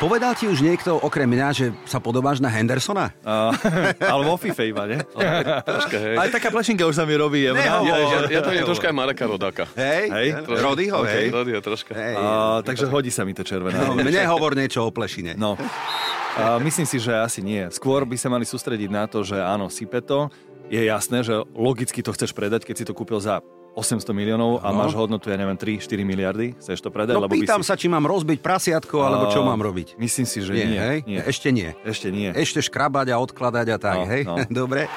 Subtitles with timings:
[0.00, 3.12] Povedal ti už niekto, okrem mňa, že sa podobáš na Hendersona?
[3.20, 3.52] Uh,
[4.16, 5.00] ale vo FIFA iba, nie?
[5.04, 6.16] Troška, hej.
[6.16, 7.44] Aj taká plešinka už sa mi robí.
[7.44, 7.84] Je, Nehovor.
[7.84, 9.68] Ja, ja, ja to je troška aj Mareka Rodáka.
[9.76, 10.08] Hej?
[10.08, 10.28] Hej?
[10.48, 11.12] Rodyho, OK.
[11.12, 11.28] hej?
[11.28, 11.92] Rodyho troška.
[11.92, 12.16] Hej.
[12.16, 13.76] Uh, takže hodí sa mi to červené.
[13.76, 15.36] No, mne hovor niečo o plešine.
[15.36, 15.60] No.
[15.60, 17.68] Uh, myslím si, že asi nie.
[17.68, 20.32] Skôr by sa mali sústrediť na to, že áno, sype to.
[20.72, 24.68] Je jasné, že logicky to chceš predať, keď si to kúpil za 800 miliónov a
[24.68, 24.82] No.
[24.82, 26.46] máš hodnotu, ja neviem, 3-4 miliardy.
[26.56, 27.14] Chceš to predať?
[27.14, 27.66] No lebo pýtam si...
[27.66, 29.94] sa, či mám rozbiť prasiatko, alebo čo mám robiť.
[29.96, 30.80] Myslím si, že Nie, nie.
[30.80, 30.98] hej?
[31.04, 31.20] nie.
[31.20, 31.70] Ešte nie.
[31.82, 32.28] Ešte nie.
[32.30, 34.22] Ešte škrabať a odkladať a tak, No, hej?
[34.24, 34.36] no.
[34.60, 34.90] Dobre.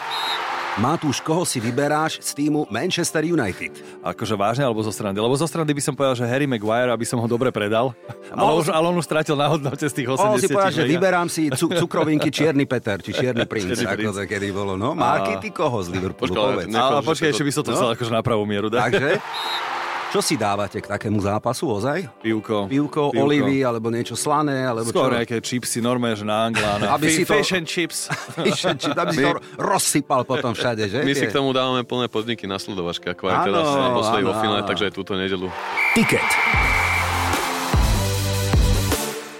[0.73, 3.77] Matúš, koho si vyberáš z týmu Manchester United?
[4.01, 5.13] Akože vážne alebo zo strany?
[5.13, 7.93] Lebo zo strany by som povedal, že Harry Maguire, aby som ho dobre predal.
[8.27, 10.17] Ale, Mohol už, ale on už stratil na hodnote z tých 80.
[10.17, 13.85] Mohol si povedať, že ja- vyberám si cu- cukrovinky Čierny Peter, či Čierny princ, Čierny
[13.85, 14.17] ako princ.
[14.17, 14.73] to kedy bolo.
[14.73, 17.77] No, Marky, ty koho z Liverpoolu, Počkaj, ale Ale počkaj, ešte by som to no.
[17.77, 18.73] chcel akože na pravú mieru.
[18.73, 19.21] Takže,
[20.13, 22.05] čo si dávate k takému zápasu ozaj?
[22.21, 22.69] Pivko.
[22.69, 25.17] Pivko, olivy, alebo niečo slané, alebo Skôr čo?
[25.17, 26.77] nejaké chipsy, normálne, že na anglá.
[26.77, 28.13] Na Aby si to- Fish and chips.
[28.61, 31.01] Či aby si to rozsypal potom všade, že?
[31.01, 34.61] My si k tomu dávame plné podniky na sledovačke, ako aj teraz naposledy vo finále,
[34.69, 35.49] takže aj túto nedelu.
[35.97, 36.29] Tiket.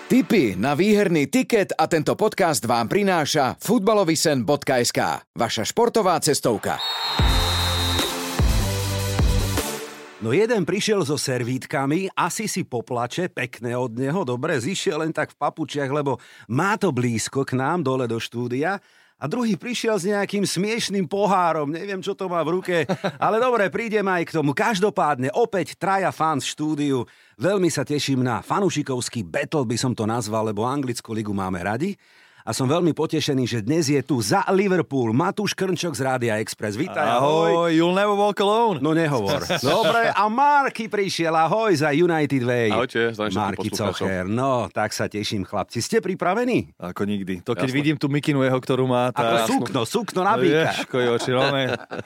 [0.10, 5.00] Tipy na výherný tiket a tento podcast vám prináša futbalovisen.sk,
[5.38, 6.82] vaša športová cestovka.
[10.24, 15.36] No jeden prišiel so servítkami, asi si poplače, pekné od neho, dobre, zišiel len tak
[15.36, 16.16] v papučiach, lebo
[16.48, 18.80] má to blízko k nám dole do štúdia.
[19.20, 22.88] A druhý prišiel s nejakým smiešným pohárom, neviem, čo to má v ruke,
[23.20, 24.56] ale dobre, prídem aj k tomu.
[24.56, 27.04] Každopádne, opäť traja fans štúdiu.
[27.36, 32.00] Veľmi sa teším na fanušikovský battle, by som to nazval, lebo anglickú ligu máme radi.
[32.44, 36.76] A som veľmi potešený, že dnes je tu za Liverpool Matúš Krnčok z Rádia Express.
[36.76, 37.72] Vítaj, ahoj.
[37.72, 38.84] Ahoj, you'll never walk alone.
[38.84, 39.40] No nehovor.
[39.64, 42.76] Dobre, a Marky prišiel, ahoj za United Way.
[42.76, 43.72] Ahojte, Marky.
[43.72, 45.80] Cocher, no, tak sa teším, chlapci.
[45.80, 46.76] Ste pripravení?
[46.84, 47.48] Ako nikdy.
[47.48, 47.80] To keď Jasné.
[47.80, 49.48] vidím tú mikinu jeho, ktorú má, Ako tá...
[49.48, 50.84] sukno, sukno na býka.
[50.84, 51.32] Ježko, oči.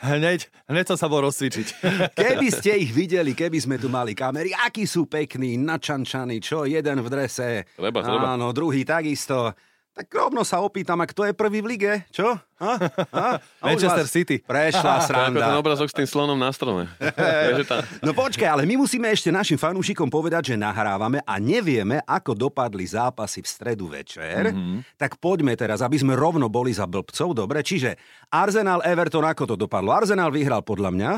[0.05, 1.81] Hneď, hneď som sa bol rozcvičiť.
[2.13, 7.01] Keby ste ich videli, keby sme tu mali kamery, akí sú pekní, načančaní, čo, jeden
[7.01, 7.65] v drese.
[7.73, 8.37] Treba, treba.
[8.37, 9.57] Áno, druhý takisto.
[9.97, 11.91] Tak rovno sa opýtam, a kto je prvý v lige?
[12.13, 12.37] Čo?
[12.61, 12.73] Ha?
[13.09, 13.29] Ha?
[13.41, 14.37] A Manchester vás City.
[14.45, 15.57] Prešla je ako ten sranda.
[15.57, 16.85] obrazok s tým slonom na strome.
[18.05, 22.85] No počkaj, ale my musíme ešte našim fanúšikom povedať, že nahrávame a nevieme, ako dopadli
[22.85, 24.53] zápasy v stredu večer.
[24.53, 24.95] Mm-hmm.
[25.01, 27.65] Tak poďme teraz, aby sme rovno boli za blbcov, dobre?
[27.65, 27.97] Čiže
[28.29, 29.89] Arsenal Everton, ako to dopadlo?
[29.97, 31.11] Arsenal vyhral podľa mňa.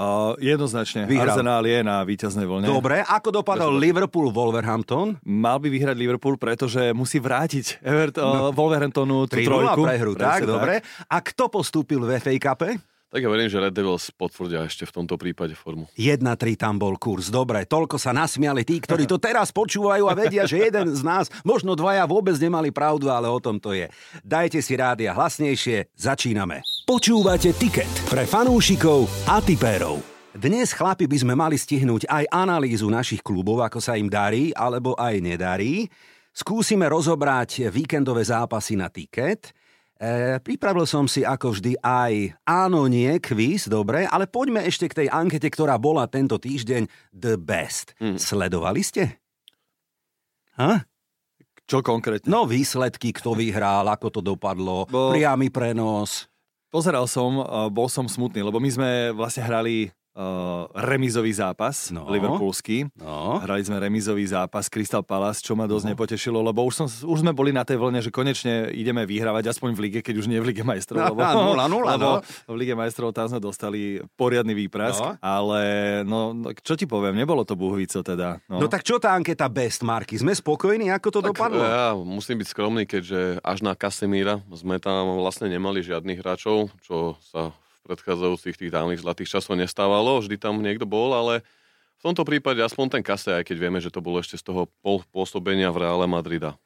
[0.00, 1.04] Uh, jednoznačne.
[1.04, 1.36] Vyhral.
[1.36, 2.72] Arsenal je na víťaznej voľne.
[2.72, 5.20] Dobre, ako dopadol Liverpool Wolverhampton?
[5.20, 8.56] Mal by vyhrať Liverpool, pretože musí vrátiť Everton, no.
[8.56, 9.80] Wolverhamptonu tú 3-0 trojku.
[9.84, 10.74] prehru, tak, Presne dobre.
[11.04, 12.80] A kto postúpil v FA Cupe?
[13.10, 15.90] Tak ja verím, že Red Devils potvrdia ešte v tomto prípade formu.
[15.98, 16.22] 1-3
[16.54, 17.26] tam bol kurz.
[17.26, 21.26] Dobre, toľko sa nasmiali tí, ktorí to teraz počúvajú a vedia, že jeden z nás,
[21.42, 23.90] možno dvaja vôbec nemali pravdu, ale o tom to je.
[24.22, 26.62] Dajte si rádia hlasnejšie, začíname.
[26.90, 30.02] Počúvate Tiket pre fanúšikov a tipérov.
[30.34, 34.98] Dnes, chlapi, by sme mali stihnúť aj analýzu našich klubov, ako sa im darí alebo
[34.98, 35.86] aj nedarí.
[36.34, 39.54] Skúsime rozobrať víkendové zápasy na tiket.
[40.02, 45.06] E, pripravil som si ako vždy aj áno, nie, quiz, dobre, ale poďme ešte k
[45.06, 47.94] tej ankete, ktorá bola tento týždeň The Best.
[48.02, 48.18] Mm.
[48.18, 49.02] Sledovali ste?
[50.58, 50.82] Ha?
[51.70, 52.26] Čo konkrétne?
[52.26, 56.29] No výsledky, kto vyhral, ako to dopadlo, Bo- priamy prenos.
[56.70, 57.42] Pozeral som,
[57.74, 62.04] bol som smutný, lebo my sme vlastne hrali uh, remizový zápas, No.
[62.04, 62.12] no.
[62.12, 62.92] liverpoolský.
[63.00, 63.40] No.
[63.40, 67.32] Hrali sme remizový zápas Crystal Palace, čo ma dosť nepotešilo, lebo už, som, už sme
[67.32, 70.52] boli na tej vlne, že konečne ideme vyhrávať, aspoň v lige, keď už nie v
[70.52, 71.00] Lige majstrov.
[71.10, 71.56] Lebo, 0-0,
[71.96, 72.52] lebo no.
[72.52, 75.16] v Lige majstrov tam sme dostali poriadny výprask, No.
[75.22, 75.60] ale
[76.04, 78.42] no, no, čo ti poviem, nebolo to buhvico teda.
[78.50, 78.60] No.
[78.60, 80.18] no tak čo tá anketa Best, Marky?
[80.18, 81.62] Sme spokojní, ako to dopadlo?
[81.62, 87.14] Ja musím byť skromný, keďže až na Casemíra sme tam vlastne nemali žiadnych hráčov, čo
[87.22, 87.54] sa
[87.84, 90.20] predchádzajúcich tých dávnych zlatých časov nestávalo.
[90.20, 91.44] Vždy tam niekto bol, ale
[92.00, 94.68] v tomto prípade aspoň ten Kase, aj keď vieme, že to bolo ešte z toho
[94.80, 96.56] pol pôsobenia v Reále Madrida.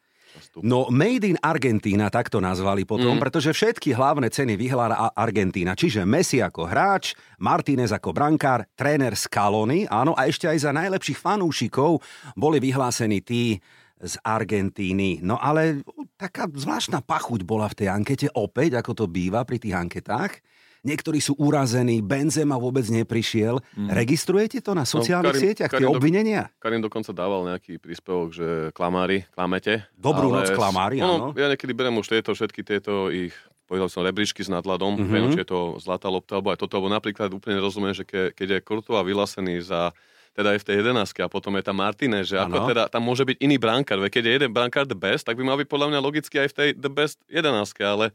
[0.66, 3.22] No, Made in Argentína, tak to nazvali potom, mm.
[3.22, 5.78] Pretože všetky hlavné ceny vyhľadá Argentína.
[5.78, 11.18] Čiže Messi ako hráč, Martinez ako brankár, tréner Scaloni, áno, a ešte aj za najlepších
[11.18, 12.02] fanúšikov
[12.34, 13.62] boli vyhlásení tí
[14.04, 15.22] z Argentíny.
[15.22, 15.86] No ale
[16.18, 20.42] taká zvláštna pachuť bola v tej ankete, opäť, ako to býva pri tých anketách.
[20.84, 23.58] Niektorí sú urazení, Benzema vôbec neprišiel.
[23.74, 23.88] Mm.
[23.90, 26.42] Registrujete to na sociálnych Karim- sieťach, tie Karim do- obvinenia?
[26.56, 29.88] Karin dokonca dával nejaký príspevok, že klamári, klamete.
[29.94, 31.26] Dobrú ale noc, klamári, no, áno.
[31.32, 33.32] Ja niekedy berem už tieto, všetky tieto ich
[33.64, 35.02] povedal som rebríčky s nadladom, Mhm.
[35.02, 35.32] mm-hmm.
[35.32, 38.48] či je to zlatá lopta, alebo aj toto, alebo napríklad úplne rozumiem, že ke, keď
[38.50, 39.88] je Courtois vyhlásený za
[40.32, 42.68] teda aj v tej 11 a potom je tam Martinez, že ako Áno.
[42.68, 45.54] teda tam môže byť iný brankár, keď je jeden brankár the best, tak by mal
[45.54, 48.10] byť podľa mňa logicky aj v tej the best 11 ale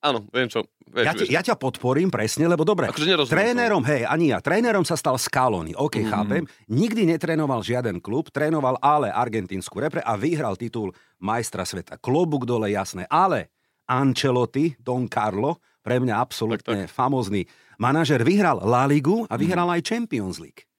[0.00, 1.28] áno, viem čo, vieš, Ja, vieš.
[1.28, 5.76] ja ťa podporím presne, lebo dobre, Akože trénerom, hej, ani ja, trénerom sa stal Scaloni,
[5.76, 6.08] OK, mm.
[6.08, 12.00] chápem, nikdy netrénoval žiaden klub, trénoval ale argentínsku repre a vyhral titul majstra sveta.
[12.00, 13.52] Klobúk dole, jasné, ale
[13.90, 17.48] Ancelotti, Don Carlo, pre mňa absolútne famózny
[17.80, 19.74] manažer, vyhral La Ligu a vyhral Mhm.
[19.74, 20.69] aj Champions League.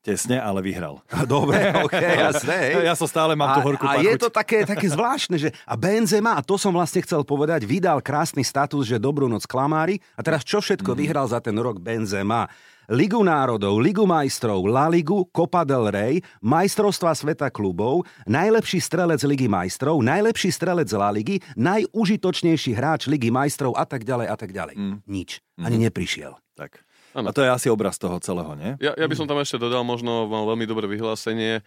[0.00, 1.04] Tesne, ale vyhral.
[1.28, 2.56] Dobre, OK, jasné.
[2.72, 2.88] hej.
[2.88, 4.08] Ja som stále mám tú horkú a, a pachuť.
[4.08, 8.00] je to také, také zvláštne, že a Benzema, a to som vlastne chcel povedať, vydal
[8.00, 10.98] krásny status, že dobrú noc klamári a teraz čo všetko Mhm.
[10.98, 12.48] vyhral za ten rok Benzema?
[12.90, 19.46] Ligu národov, Ligu majstrov, La Ligu, Copa del Rey, majstrovstva sveta klubov, najlepší strelec Ligy
[19.46, 24.74] majstrov, najlepší strelec La Ligy, najužitočnejší hráč Ligy majstrov a tak ďalej a tak ďalej.
[24.74, 24.96] Mm.
[25.06, 25.38] Nič.
[25.62, 26.34] Ani neprišiel.
[26.58, 26.82] Tak.
[27.14, 27.26] Áno.
[27.28, 28.78] A to je asi obraz toho celého, nie?
[28.78, 31.62] Ja, ja by som tam ešte dodal, možno mal veľmi dobré vyhlásenie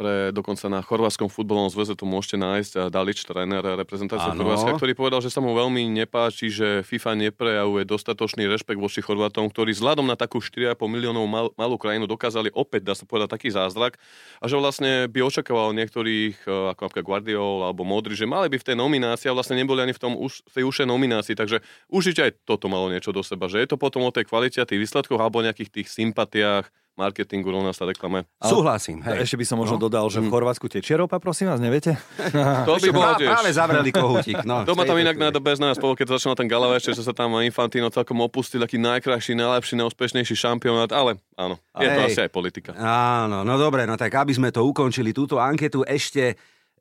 [0.00, 4.32] pre dokonca na Chorvátskom futbalovom zväze tu môžete nájsť Dalič, tréner reprezentácie.
[4.32, 9.52] Chorvátska, ktorý povedal, že sa mu veľmi nepáči, že FIFA neprejavuje dostatočný rešpekt voči Chorvátom,
[9.52, 13.52] ktorí vzhľadom na takú 4,5 miliónov mal, malú krajinu dokázali opäť, dá sa povedať, taký
[13.52, 14.00] zázrak
[14.40, 18.56] a že vlastne by očakával niektorých, e, ako napríklad Guardiol alebo Modri, že mali by
[18.56, 21.60] v tej nominácii a vlastne neboli ani v, tom už, tej ušej nominácii, takže
[21.92, 24.68] určite aj toto malo niečo do seba, že je to potom o tej kvalite a
[24.68, 28.28] tých výsledkoch alebo nejakých tých sympatiách, marketingu, rovná sa reklame.
[28.36, 29.00] Ale- Súhlasím.
[29.00, 29.24] Hej.
[29.24, 29.82] Ešte by som možno No.
[29.82, 31.96] dodal, že v Chorvátsku tečie ropa, prosím vás, neviete?
[32.68, 33.32] To by bolo tiež.
[33.32, 34.44] práve zavreli kohútik.
[34.44, 35.40] No, To ma tam inak na chvíli.
[35.40, 39.32] bez nás, keď začal ten Galava ešte, že sa tam Infantino celkom opustil, taký najkrajší,
[39.32, 42.08] najlepší, najúspešnejší šampionát, ale áno, je to Hej.
[42.10, 42.70] asi aj politika.
[42.76, 46.36] Áno, no dobre, no tak aby sme to ukončili, túto anketu ešte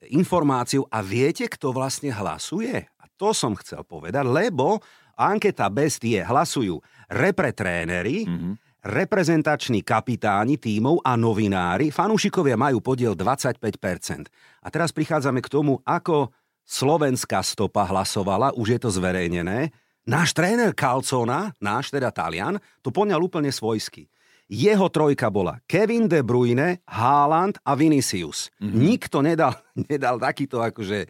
[0.08, 0.88] informáciu.
[0.88, 2.72] A viete, kto vlastne hlasuje?
[2.98, 4.80] A to som chcel povedať, lebo
[5.16, 6.80] anketa Best je, hlasujú
[7.10, 8.54] repre tréneri, mm-hmm.
[8.84, 11.92] Reprezentační kapitáni tímov a novinári.
[11.92, 14.32] Fanúšikovia majú podiel 25%.
[14.64, 16.32] A teraz prichádzame k tomu, ako
[16.64, 19.74] slovenská stopa hlasovala, už je to zverejnené.
[20.10, 24.10] Náš tréner Calcona, náš teda Talian, to poňal úplne svojsky.
[24.50, 28.50] Jeho trojka bola Kevin De Bruyne, Haaland a Vinicius.
[28.58, 28.82] Mm-hmm.
[28.82, 29.54] Nikto nedal,
[29.92, 31.06] nedal takýto akože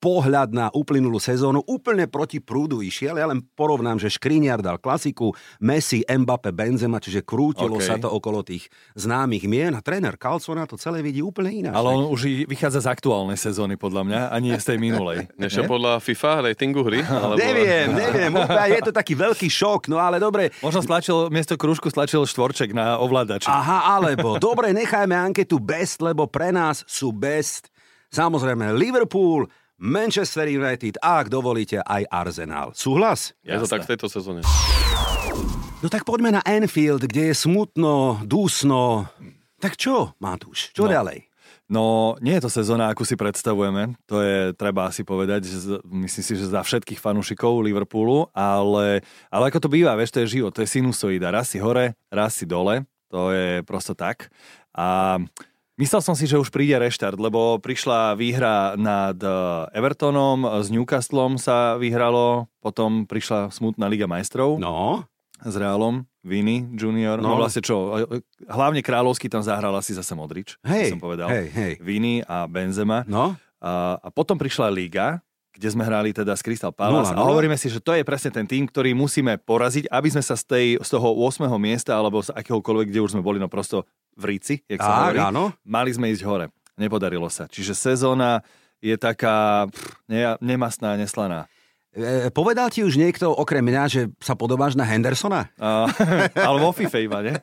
[0.00, 1.60] pohľad na uplynulú sezónu.
[1.68, 3.20] Úplne proti prúdu išiel.
[3.20, 7.84] Ja len porovnám, že Škriniar dal klasiku, Messi, Mbappe, Benzema, čiže krútilo OK.
[7.84, 11.76] sa to okolo tých známych mien a tréner Calcona to celé vidí úplne ináč.
[11.76, 15.28] Ale on už vychádza z aktuálnej sezóny, podľa mňa, a nie z tej minulej.
[15.40, 15.68] Než Nie?
[15.68, 17.04] podľa FIFA ratingu hry?
[17.22, 17.36] Alebo...
[17.36, 18.32] Neviem, neviem,
[18.72, 22.96] je to taký veľký šok, no ale dobre, Možno stlačil, miesto krúžku stlačil štvorček na
[22.96, 23.50] ovládači.
[23.50, 27.68] Aha, alebo dobre, nechajme anketu best, lebo pre nás sú best.
[28.10, 29.46] Samozrejme Liverpool,
[29.80, 32.76] Manchester United a ak dovolíte aj Arsenal.
[32.76, 33.32] Súhlas?
[33.40, 34.44] Je to tak v tejto sezóne.
[35.80, 39.08] No tak poďme na Anfield, kde je smutno, dúsno.
[39.56, 40.92] Tak čo, Matúš, čo No.
[40.92, 41.24] ďalej?
[41.64, 41.84] No,
[42.18, 43.94] nie je to sezóna, ako si predstavujeme.
[44.04, 49.00] To je treba asi povedať, že z- myslím si, že za všetkých fanúšikov Liverpoolu, ale,
[49.30, 51.30] ale ako to býva, vieš, to je život, to je sinusoida.
[51.30, 54.34] Raz si hore, raz si dole, to je prosto tak.
[54.74, 55.16] A
[55.80, 59.32] myslel som si, že už príde reštart, lebo prišla výhra nad eh,
[59.72, 65.08] Evertonom, s Newcastlom sa vyhralo, potom prišla smutná Liga majstrov No,
[65.40, 67.40] s Realom, Vini Junior, no, No.
[67.40, 67.96] vlastne čo,
[68.44, 71.32] hlavne kráľovský tam zahral asi zase Modrič, hej, som povedal.
[71.32, 71.72] hej, hej.
[71.80, 73.08] Vini a Benzema.
[73.08, 75.20] No, A, a potom prišla Liga,
[75.60, 77.28] kde sme hrali teda s Crystal Palace Nula, a nula.
[77.36, 80.44] hovoríme si, že to je presne ten tým, ktorý musíme poraziť, aby sme sa z,
[80.48, 81.44] tej, z toho 8.
[81.60, 83.84] miesta alebo z akéhokoľvek, kde už sme boli, no prosto
[84.16, 85.52] v ríci, jak sa hovorí, áno.
[85.68, 86.48] mali sme ísť hore.
[86.80, 87.44] Nepodarilo sa.
[87.44, 88.40] Čiže sezóna
[88.80, 91.44] je taká pff, ne, nemastná, neslaná.
[91.90, 95.50] E, povedal ti už niekto okrem mňa, že sa podobáš na Hendersona?
[96.38, 97.34] Ale vo FIFA iba, nie?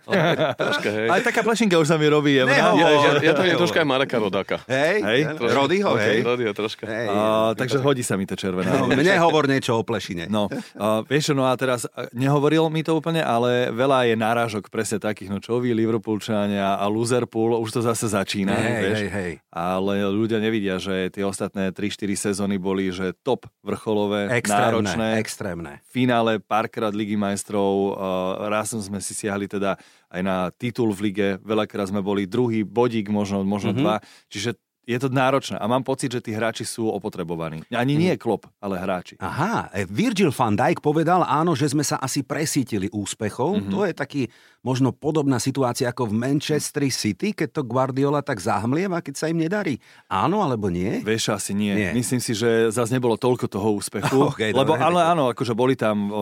[0.56, 1.08] Troška, hej.
[1.12, 2.40] Aj taká plešinka už sa mi robí.
[2.40, 2.80] Nehovor.
[2.80, 4.64] Ja, ja, ja to je troška aj Mareka Rodáka.
[4.72, 6.24] Hej, Hej, hej Rodyho, hej.
[6.24, 6.88] Rodio troška.
[6.88, 7.12] hej.
[7.12, 8.72] A, takže hodí sa mi to červené.
[8.72, 10.32] No, mne hovor niečo o plešine.
[10.32, 14.72] No, uh, vieš no a teraz uh, nehovoril mi to úplne, ale veľa je náražok
[14.72, 18.98] presne takých, no čo vy Liverpoolčania a Loserpool, už to zase začína, hej, vieš.
[19.04, 19.32] hej, hej.
[19.52, 25.06] Ale ľudia nevidia, že tie ostatné 3-4 sezóny boli, že top vrcholové, Extrémne, náročné.
[25.18, 25.72] extrémne.
[25.90, 29.76] V finále párkrát Ligy majstrov, uh, raz sme si siahli teda
[30.08, 33.78] aj na titul v lige, veľakrát sme boli druhý bodík, možno, možno Mhm.
[33.78, 33.84] mm-hmm.
[33.84, 33.96] dva,
[34.30, 34.56] čiže
[34.88, 37.60] je to náročné a mám pocit, že tí hráči sú opotrebovaní.
[37.76, 39.20] Ani nie klop, ale hráči.
[39.20, 43.52] Aha, e, Virgil van Dijk povedal áno, že sme sa asi presítili úspechov.
[43.52, 43.60] Mhm.
[43.68, 43.74] Mm-hmm.
[43.76, 44.22] To je taký
[44.68, 49.40] možno podobná situácia ako v Manchester City, keď to Guardiola tak zahmlieva, keď sa im
[49.40, 49.80] nedarí?
[50.12, 51.00] Áno alebo nie?
[51.00, 51.72] Vieš, asi nie.
[51.72, 51.96] Nie.
[51.96, 54.28] Myslím si, že zase nebolo toľko toho úspechu.
[54.36, 54.84] Okej, lebo dobre.
[54.84, 56.22] ale áno, akože boli tam o,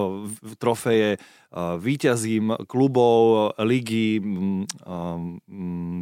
[0.61, 5.41] trofeje o, víťazím klubov, ligy, um,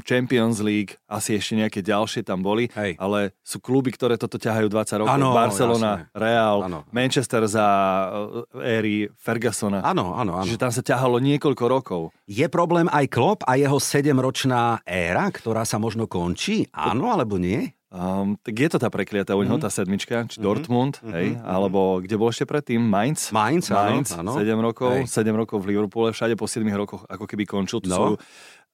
[0.04, 3.00] Champions League, asi ešte nejaké ďalšie tam boli, Hej.
[3.00, 5.16] ale sú kluby, ktoré toto ťahajú 20 rokov.
[5.16, 6.20] Áno, Barcelona, jasné.
[6.20, 6.80] Real, Áno.
[6.92, 7.68] Manchester za
[8.60, 9.80] éry Fergusona.
[9.86, 10.44] Áno, áno, áno.
[10.44, 12.02] Čiže tam sa ťahalo niekoľko rokov.
[12.34, 16.66] Je problém aj Klopp a jeho sedemročná éra, ktorá sa možno končí?
[16.74, 17.78] Áno alebo nie?
[17.94, 22.18] Um, tak je to tá prekliatá u neho, tá sedmička, či Dortmund, hej, alebo kde
[22.18, 22.82] bol ešte predtým?
[22.82, 23.30] Mainz?
[23.30, 24.34] Mainz, áno, Mainz, áno.
[24.34, 25.13] 7 rokov, Hej.
[25.13, 27.98] 7 rokov v Liverpoole, všade po 7 rokoch ako keby končil tú No.
[28.02, 28.16] svoju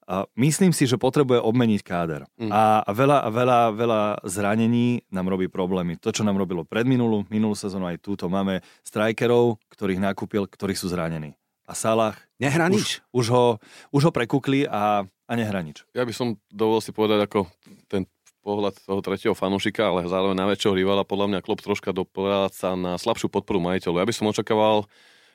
[0.10, 2.26] a myslím si, že potrebuje obmeniť káder.
[2.42, 2.50] Mm.
[2.50, 6.02] A veľa, veľa, veľa zranení nám robí problémy.
[6.02, 10.90] To, čo nám robilo predminulú, minulú sezónu aj túto, máme strikerov, ktorých nakúpil, ktorí sú
[10.90, 11.38] zranení.
[11.70, 12.90] A Salah Nehrá už, nič?
[13.12, 13.46] už, ho,
[13.92, 15.84] už ho prekúkli a, a nehrá nič.
[15.92, 17.46] Ja by som dovolil si povedať ako
[17.92, 18.08] ten
[18.40, 21.92] pohľad toho tretieho fanúšika, ale zároveň najväčšieho rivala, podľa mňa Klopp troška
[22.56, 24.00] sa na slabšiu podporu majiteľov.
[24.00, 24.88] Ja by som očakával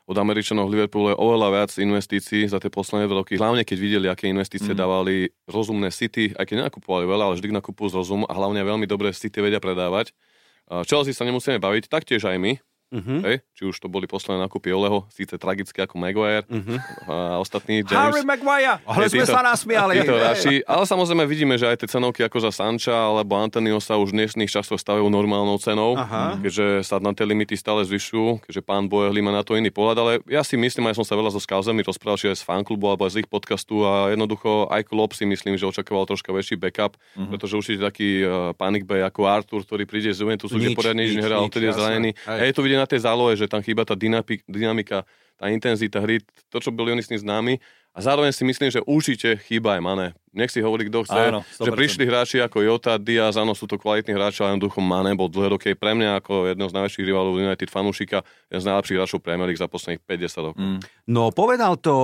[0.04, 4.28] od Američanov v Liverpoole oveľa viac investícií za tie posledné roky, hlavne keď videli, aké
[4.28, 4.80] investície mm.
[4.80, 8.84] dávali rozumné City, aj keď nenakupovali veľa, ale vždy nakupujú z rozumu a hlavne veľmi
[8.84, 10.12] dobre City vedia predávať.
[10.88, 12.56] Chelsea sa nemusíme baviť, taktiež aj my,
[12.94, 13.18] Uh-huh.
[13.26, 13.42] hej?
[13.50, 16.78] či už to boli posledné nákupy Oleho, síce tragické ako Maguire Uh-huh.
[17.04, 18.22] a ostatní James.
[18.22, 18.78] Maguire!
[18.84, 19.98] Ale sme sa nasmiali.
[19.98, 23.98] Títo raši, ale samozrejme vidíme, že aj tie cenovky ako za Sancha alebo Antonio sa
[23.98, 26.38] už v dnešných časoch stavajú normálnou cenou, Aha.
[26.38, 29.96] keďže sa na tie limity stále zvyšujú, keďže pán Boehly má na to iný pohľad,
[29.98, 32.86] ale ja si myslím, aj som sa veľa so skauzami rozprával, či aj z fanklubu
[32.86, 36.54] alebo aj z ich podcastu a jednoducho aj Klopp si myslím, že očakával troška väčší
[36.54, 37.30] backup, Mhm.
[37.32, 41.16] pretože určite taký uh, panic bay ako Artur, ktorý príde z Juventusu, kde poriadne nič
[41.16, 42.10] nehral, vtedy je zranený.
[42.26, 42.52] Hej.
[42.54, 45.08] To vidieť na tej zálohe, že tam chýba tá dynamika,
[45.40, 46.20] tá intenzita hry,
[46.52, 47.54] to, čo boli oni s ním známi.
[47.94, 50.08] A zároveň si myslím, že určite chýba aj Mane.
[50.34, 51.78] Nech si hovorí, kto chce, Áno, že 100%.
[51.78, 55.54] prišli hráči ako Jota, Diaz, áno, sú to kvalitní hráči, ale jednoducho Mane bol dlhé
[55.54, 59.22] roky aj pre mňa ako jedného z najväčších rivalov United fanúšika, jeden z najlepších hráčov
[59.22, 60.58] Premier League za posledných 5-10 rokov.
[60.58, 60.78] Mm.
[61.06, 61.94] No povedal to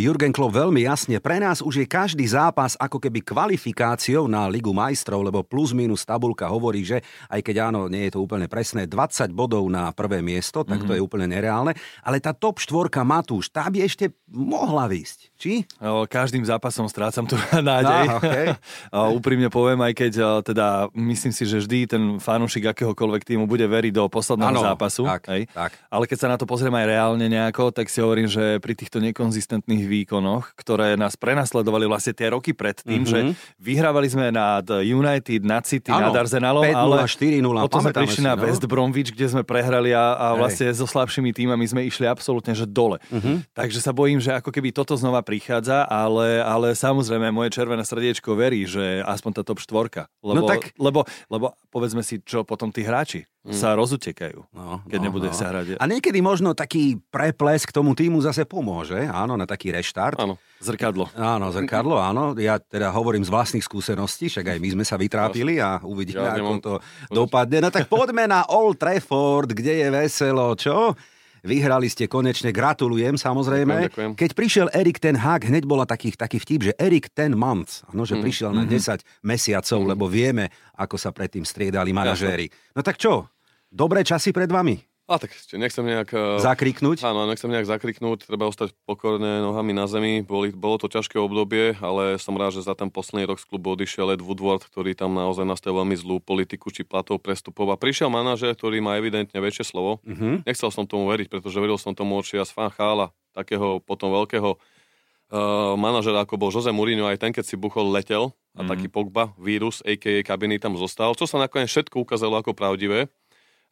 [0.00, 1.20] Jurgen Klopp veľmi jasne.
[1.20, 6.08] Pre nás už je každý zápas ako keby kvalifikáciou na Ligu majstrov, lebo plus minus
[6.08, 10.24] tabulka hovorí, že aj keď áno, nie je to úplne presné, 20 bodov na prvé
[10.24, 11.76] miesto, tak to je úplne nereálne.
[12.00, 15.33] Ale tá top štvorka Matúš, tá by ešte mohla výsť.
[15.44, 15.68] Či?
[16.08, 18.04] Každým zápasom strácam tu nádej.
[18.06, 18.46] Á, okej.
[18.88, 23.44] A úprimne poviem, aj keď a, teda myslím si, že vždy ten fanúšik akéhokoľvek týmu
[23.44, 25.04] bude veriť do posledného Áno, zápasu.
[25.04, 25.44] tak, hej.
[25.46, 25.76] tak.
[25.86, 29.04] Ale keď sa na to pozriem aj reálne nejako, tak si hovorím, že pri týchto
[29.04, 33.08] nekonzistentných výkonoch, ktoré nás prenasledovali vlastne tie roky predtým, Mhm.
[33.10, 33.18] že
[33.58, 38.22] vyhrávali sme nad United, nad City, Áno, nad Arsenalom, 5:0, ale 4:0, potom sme prišli
[38.22, 38.40] si, na no.
[38.40, 40.38] West Bromwich, kde sme prehrali a, a Hej.
[40.40, 42.96] vlastne so slabšími týmami sme išli absolútne že dole.
[43.10, 43.50] Mhm.
[43.52, 48.32] Takže sa bojím, že ako keby toto znova prichádza, ale, ale samozrejme moje červené srdiečko
[48.32, 50.06] verí, že aspoň tá top štvorka.
[50.20, 54.98] Lebo, No tak- lebo, lebo povedzme si, čo potom tí hráči sa rozutekajú, No, keď
[54.98, 55.34] no, nebude no.
[55.34, 55.76] sa hrať.
[55.76, 60.16] A niekedy možno taký preplesk tomu týmu zase pomôže, áno, na taký reštart.
[60.16, 60.38] Áno.
[60.62, 61.12] Zrkadlo.
[61.12, 62.32] Áno, zrkadlo, áno.
[62.38, 66.32] Ja teda hovorím z vlastných skúseností, však aj my sme sa vytrápili a uvidíme, Ja
[66.32, 66.72] ako nemám- to
[67.10, 67.58] dopadne.
[67.58, 70.96] No tak poďme na Old Trafford, kde je veselo, čo?
[71.44, 73.92] Vyhrali ste konečne, gratulujem samozrejme.
[73.92, 74.10] Ďakujem, ďakujem.
[74.16, 78.08] Keď prišiel Erik ten Hag, hneď bola taký, taký vtip, že Erik ten month, ano,
[78.08, 82.48] že prišiel na 10 mesiacov, lebo vieme, ako sa predtým striedali manažéri.
[82.72, 83.28] No tak čo?
[83.68, 84.93] Dobré časy pred vami?
[85.04, 86.16] A tak nechcem nejak...
[86.16, 87.04] eh, Zakriknúť?
[87.04, 90.24] Áno, nechcem nejak zakriknúť, treba ostať pokorne nohami na zemi.
[90.24, 93.76] Boli, bolo to ťažké obdobie, ale som rád, že za ten posledný rok z klubu
[93.76, 97.68] odišiel Ed Woodward, ktorý tam naozaj nastavil veľmi zlú politiku či platov prestupov.
[97.68, 100.00] A prišiel manažer, ktorý má evidentne väčšie slovo.
[100.08, 100.48] Mhm.
[100.48, 105.76] Nechcel som tomu veriť, pretože veril som tomu určite z chála, takého potom veľkého uh,
[105.76, 108.68] manažera, ako bol Jose Mourinho, aj ten, keď si buchol, letel a Mhm.
[108.72, 110.22] taký Pogba, vírus, a.k.a.
[110.22, 113.10] kabiny tam zostal, čo sa nakoniec všetko ukázalo ako pravdivé.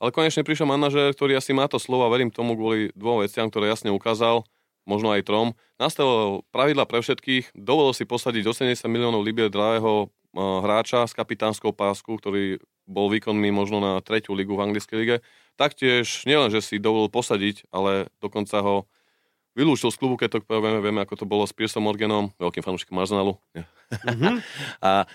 [0.02, 3.46] Ale konečne prišiel manažer, ktorý asi má to slovo a verím tomu kvôli dvom veciam,
[3.46, 4.42] ktoré jasne ukázal,
[4.82, 5.54] možno aj trom.
[5.78, 11.70] Nastavil pravidla pre všetkých, dovolil si posadiť 80 miliónov libier drahého uh, hráča s kapitánskou
[11.70, 15.16] pásku, ktorý bol výkonný možno na tretiu ligu v anglickej lige.
[15.54, 18.90] Taktiež nielen, že si dovolil posadiť, ale dokonca ho
[19.54, 22.98] vylúčil z klubu, keď to povieme, vieme, ako to bolo s Piersom Morganom, veľkým fanúšikom
[22.98, 23.38] Arsenalu.
[24.82, 25.06] A,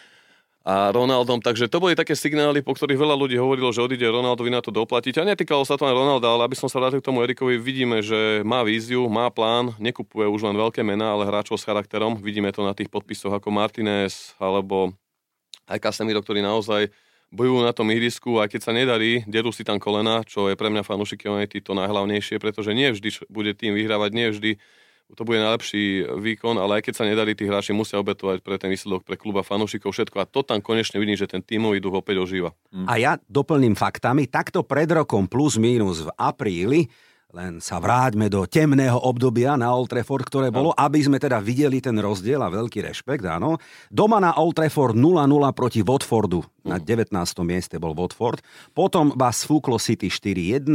[0.68, 4.52] a Ronaldom, takže to boli také signály, po ktorých veľa ľudí hovorilo, že odíde Ronaldovi
[4.52, 5.24] na to doplatiť.
[5.24, 8.04] A netýkalo sa to len Ronalda, ale aby som sa vrátil k tomu Erikovi, vidíme,
[8.04, 12.20] že má víziu, má plán, nekupuje už len veľké mená, ale hráčov s charakterom.
[12.20, 14.92] Vidíme to na tých podpisoch ako Martinez alebo
[15.72, 16.92] aj Casemiro, ktorí naozaj
[17.32, 20.68] bojujú na tom ihrisku, aj keď sa nedarí, derú si tam kolena, čo je pre
[20.68, 24.52] mňa fanúšiky United to najhlavnejšie, pretože nie vždy bude tým vyhrávať, nie vždy
[25.16, 28.68] to bude najlepší výkon, ale aj keď sa nedarí, tí hráči musia obetovať pre ten
[28.68, 30.20] výsledok, pre kluba fanúšikov, všetko.
[30.20, 32.52] A to tam konečne vidím, že ten tímový duch opäť ožíva.
[32.90, 34.28] A ja doplním faktami.
[34.28, 36.92] Takto pred rokom plus minus v apríli
[37.36, 41.84] len sa vráťme do temného obdobia na Old Trafford, ktoré bolo, aby sme teda videli
[41.84, 43.60] ten rozdiel a veľký rešpekt, áno.
[43.92, 46.40] Doma na Old Trafford 0-0 proti Watfordu.
[46.68, 47.16] Na 19.
[47.48, 48.44] mieste bol Watford.
[48.76, 50.68] Potom vás sfúklo City 4-1,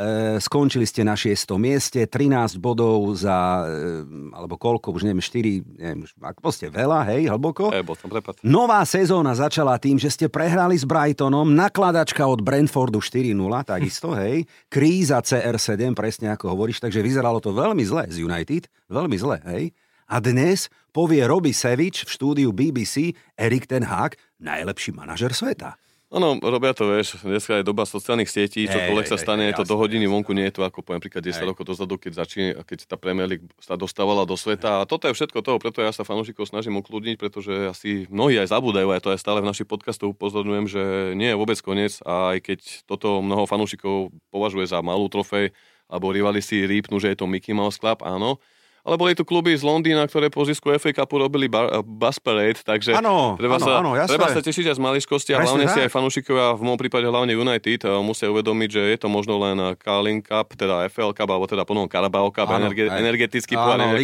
[0.00, 1.60] E, skončili ste na 6.
[1.60, 4.00] mieste, 13 bodov za, e,
[4.32, 7.68] alebo koľko, už neviem, 4, neviem, ako ste veľa, hej, hlboko.
[7.68, 8.40] E, bol som prepad.
[8.40, 13.36] Nová sezóna začala tým, že ste prehrali s Brightonom, nakladačka od Brentfordu 4-0,
[13.68, 14.48] takisto, hej.
[14.72, 19.76] Kríza CR7, presne ako hovoríš, takže vyzeralo to veľmi zle z United, veľmi zle, hej.
[20.10, 25.76] A dnes povie Robbie Savage v štúdiu BBC Erik Ten Hag, najlepší manažer sveta.
[26.10, 29.78] Áno, robia to, vieš, dneska je doba sociálnych sietí, čokoľvek sa stane, je to do
[29.78, 32.98] hodiny vonku, nie je to ako poviem príklad 10 rokov dozadu, keď začíne, keď tá
[32.98, 34.82] Premier League sa dostávala do sveta.
[34.82, 38.50] A toto je všetko toho, preto ja sa fanúšikov snažím ukludniť, pretože asi mnohí aj
[38.50, 40.82] zabúdajú, aj to aj stále v našich podcastoch upozorňujem, že
[41.14, 45.54] nie je vôbec koniec a aj keď toto mnoho fanúšikov považuje za malú trofej,
[45.86, 48.42] alebo rivali si rýpnu, že je to Mickey Mouse Club, áno,
[48.80, 52.64] ale boli tu kluby z Londýna, ktoré po zisku FA Cupu robili bar, bus parade,
[52.64, 55.74] takže ano, treba, ano, sa, ano, treba sa tešiť aj z maličkosti a hlavne tak.
[55.76, 59.36] si aj fanúšikovia, v môjom prípade hlavne United, eh, musia uvedomiť, že je to možno
[59.36, 63.96] len Carling Cup, teda FL Cup, alebo teda ponovom Carabao Cup, ano, energe, energetický pohár.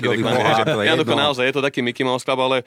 [0.85, 2.67] Ja to naozaj je to taký Mickey Mouse Cup, ale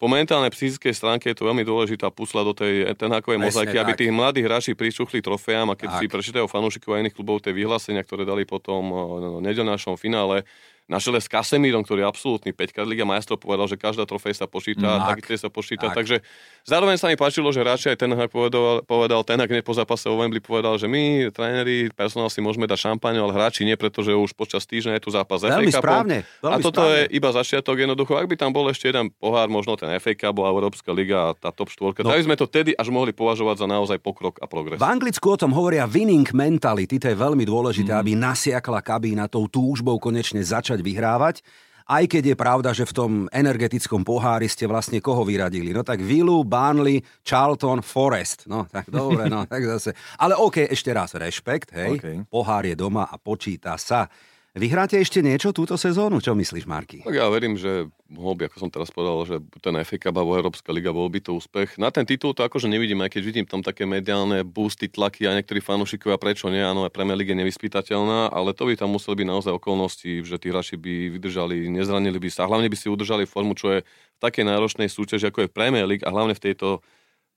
[0.00, 4.08] po mentálnej psychickej stránke je to veľmi dôležitá pusla do tej tenhákovej mozaiky, aby tí
[4.08, 6.00] mladí hráči pričuchli trofejám a keď tak.
[6.00, 8.96] si prečítajú fanúšikov a iných klubov tie vyhlásenia, ktoré dali potom eh,
[9.36, 10.48] v nedelnášom finále,
[10.90, 14.34] na čele s Kasemírom, ktorý je absolútny 5 krát Liga majstrov, povedal, že každá trofej
[14.34, 15.86] sa počíta, tak, taky sa počíta.
[15.94, 16.02] Tak.
[16.02, 16.18] Takže
[16.66, 20.18] zároveň sa mi páčilo, že radšej aj ten povedal, povedal ten hneď po zápase o
[20.18, 24.34] Wembley povedal, že my, tréneri, personál si môžeme dať šampáň, ale hráči nie, pretože už
[24.34, 26.98] počas týždňa je tu zápas veľmi FA správne, veľmi a toto správne.
[26.98, 28.18] je iba začiatok jednoducho.
[28.18, 31.54] Ak by tam bol ešte jeden pohár, možno ten FA Cup Európska liga a tá
[31.54, 32.10] top 4, no.
[32.10, 34.82] tak by sme to tedy až mohli považovať za naozaj pokrok a progres.
[34.82, 38.00] V Anglicku o tom hovoria winning mentality, to je veľmi dôležité, mm.
[38.02, 41.44] aby nasiakla kabína tou túžbou konečne začať vyhrávať.
[41.90, 45.74] Aj keď je pravda, že v tom energetickom pohári ste vlastne koho vyradili?
[45.74, 48.46] No tak Vilu, Barnley, Charlton, Forest.
[48.46, 49.98] No tak dobre, no tak zase.
[50.14, 51.98] Ale OK, ešte raz, rešpekt, hej.
[51.98, 52.16] Okay.
[52.30, 54.06] Pohár je doma a počíta sa.
[54.50, 56.18] Vyhráte ešte niečo túto sezónu?
[56.18, 57.06] Čo myslíš, Marky?
[57.06, 60.34] Tak ja verím, že mohol by, ako som teraz povedal, že ten FA Cup alebo
[60.34, 61.78] Európska liga bol by to úspech.
[61.78, 65.38] Na ten titul to akože nevidím, aj keď vidím tam také mediálne boosty, tlaky a
[65.38, 69.22] niektorí fanúšikovia, prečo nie, áno, aj Premier League je nevyspytateľná, ale to by tam museli
[69.22, 73.30] byť naozaj okolnosti, že tí hráči by vydržali, nezranili by sa, hlavne by si udržali
[73.30, 76.82] formu, čo je v takej náročnej súťaži, ako je Premier League a hlavne v tejto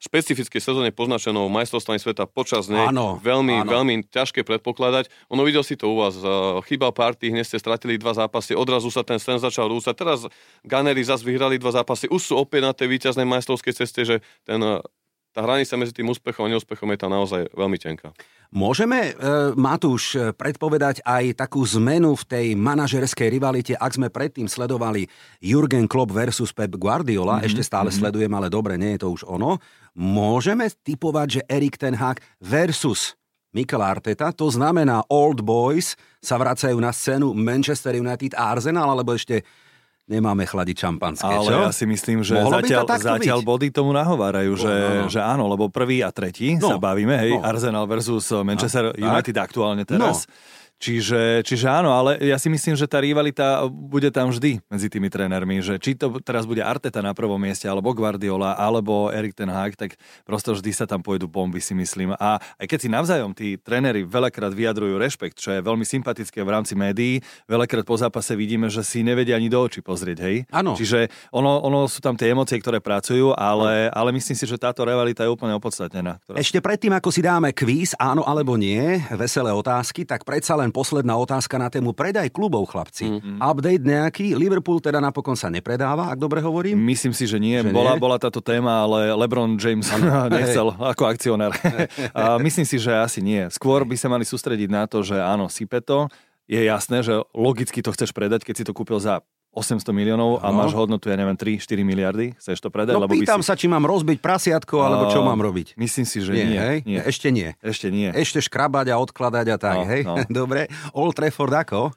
[0.04, 2.92] špecifické sezóne poznačenou majstrovstvami sveta počas nej.
[2.92, 3.72] Áno, veľmi, áno.
[3.72, 5.08] veľmi ťažké predpokladať.
[5.32, 6.20] Ono videl si to u vás.
[6.68, 9.96] Chýbal party, hneď ste stratili dva zápasy, odrazu sa ten sen začal rúcať.
[9.96, 10.28] Teraz
[10.68, 12.12] Gunnery zase vyhrali dva zápasy.
[12.12, 14.60] Už sú opäť na tej víťaznej majstrovskej ceste, že ten
[15.34, 18.13] tá hranica medzi tým úspechom a neúspechom je tam naozaj veľmi tenká.
[18.54, 19.13] Môžeme, e,
[19.58, 25.10] Matúš, predpovedať aj takú zmenu v tej manažerskej rivalite, ak sme predtým sledovali
[25.41, 27.50] Jurgen Klopp versus Pep Guardiola, mm-hmm.
[27.50, 28.06] ešte stále mm-hmm.
[28.06, 29.58] sledujem, ale dobre, nie je to už ono.
[29.98, 33.17] Môžeme typovať, že Erik Ten Hag versus
[33.54, 39.13] Mikel Arteta, to znamená Old Boys sa vracajú na scénu Manchester United a Arsenal, alebo
[39.13, 39.46] ešte
[40.04, 41.60] nemáme chladiť šampanské, Ale čo?
[41.63, 45.08] ja si myslím, že Mohlo zatiaľ, zatiaľ body tomu nahovárajú, že, no.
[45.08, 46.76] že áno, lebo prvý a tretí no.
[46.76, 47.44] sa bavíme, hej, no.
[47.44, 49.00] Arsenal versus Manchester no.
[49.00, 49.48] United tak.
[49.48, 50.28] aktuálne teraz.
[50.28, 54.91] No Čiže, čiže áno, ale ja si myslím, že tá rivalita bude tam vždy medzi
[54.91, 59.32] tými trénermi, že či to teraz bude Arteta na prvom mieste, alebo Guardiola, alebo Erik
[59.32, 59.96] ten Hag, tak
[60.28, 62.19] prosto vždy sa tam pôjdu bomby, si myslím.
[62.19, 66.52] A aj keď si navzájom tí tréneri veľakrát vyjadrujú rešpekt, čo je veľmi sympatické v
[66.52, 70.43] rámci médií, veľakrát po zápase vidíme, že si nevedia ani do očí pozrieť, hej?
[70.52, 70.76] Áno.
[70.76, 74.84] Čiže ono, ono sú tam tie emócie, ktoré pracujú, ale, ale myslím si, že táto
[74.84, 76.19] rivalita je úplne opodstatnená.
[76.28, 76.36] Ktorá...
[76.43, 81.14] Ešte predtým, ako si dáme kvíz, áno alebo nie, veselé otázky, tak predsa len posledná
[81.22, 83.06] otázka na tému predaj klubov, chlapci.
[83.14, 83.38] Mm-hmm.
[83.38, 84.34] Update nejaký?
[84.34, 86.82] Liverpool teda napokon sa nepredáva, ak dobre hovorím?
[86.82, 87.62] Myslím si, že nie.
[87.62, 88.02] Že bola, nie?
[88.02, 89.86] bola táto téma, ale LeBron James
[90.34, 91.54] nechcel ako akcionár.
[92.18, 93.46] a myslím si, že asi nie.
[93.54, 96.10] Skôr by sa mali sústrediť na to, že áno, sype to,
[96.50, 100.50] je jasné, že logicky to chceš predať, keď si to kúpil za 800 miliónov a
[100.50, 100.66] no.
[100.66, 102.98] máš hodnotu, ja neviem, 3-4 miliardy, chceš to predať?
[102.98, 103.50] No lebo pýtam by si...
[103.50, 105.78] sa, či mám rozbiť prasiatko, alebo čo mám robiť.
[105.78, 106.58] Myslím si, že nie.
[106.58, 106.78] nie, hej?
[106.89, 107.00] nie.
[107.06, 107.54] Ešte nie.
[107.62, 108.10] Ešte nie.
[108.10, 110.02] Ešte škrabať a odkladať a tak, no, hej?
[110.10, 110.16] No.
[110.42, 110.66] Dobre.
[110.98, 111.94] Old Trafford ako?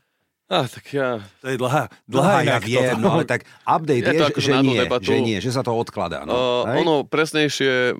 [0.46, 1.24] Ah, tak ja...
[1.42, 3.02] To je dlhá, dlhá, ja viem, toto.
[3.02, 5.10] no ale tak update je, je to že, nie, debatu.
[5.10, 6.22] že nie, že sa to odkladá.
[6.22, 6.62] No.
[6.62, 7.98] Uh, ono presnejšie,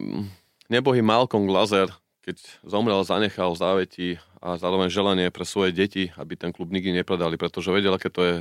[0.70, 1.90] nebohý Malcolm Glazer,
[2.22, 7.34] keď zomrel, zanechal záveti a zároveň želanie pre svoje deti, aby ten klub nikdy nepredali,
[7.34, 8.34] pretože vedel, aké to je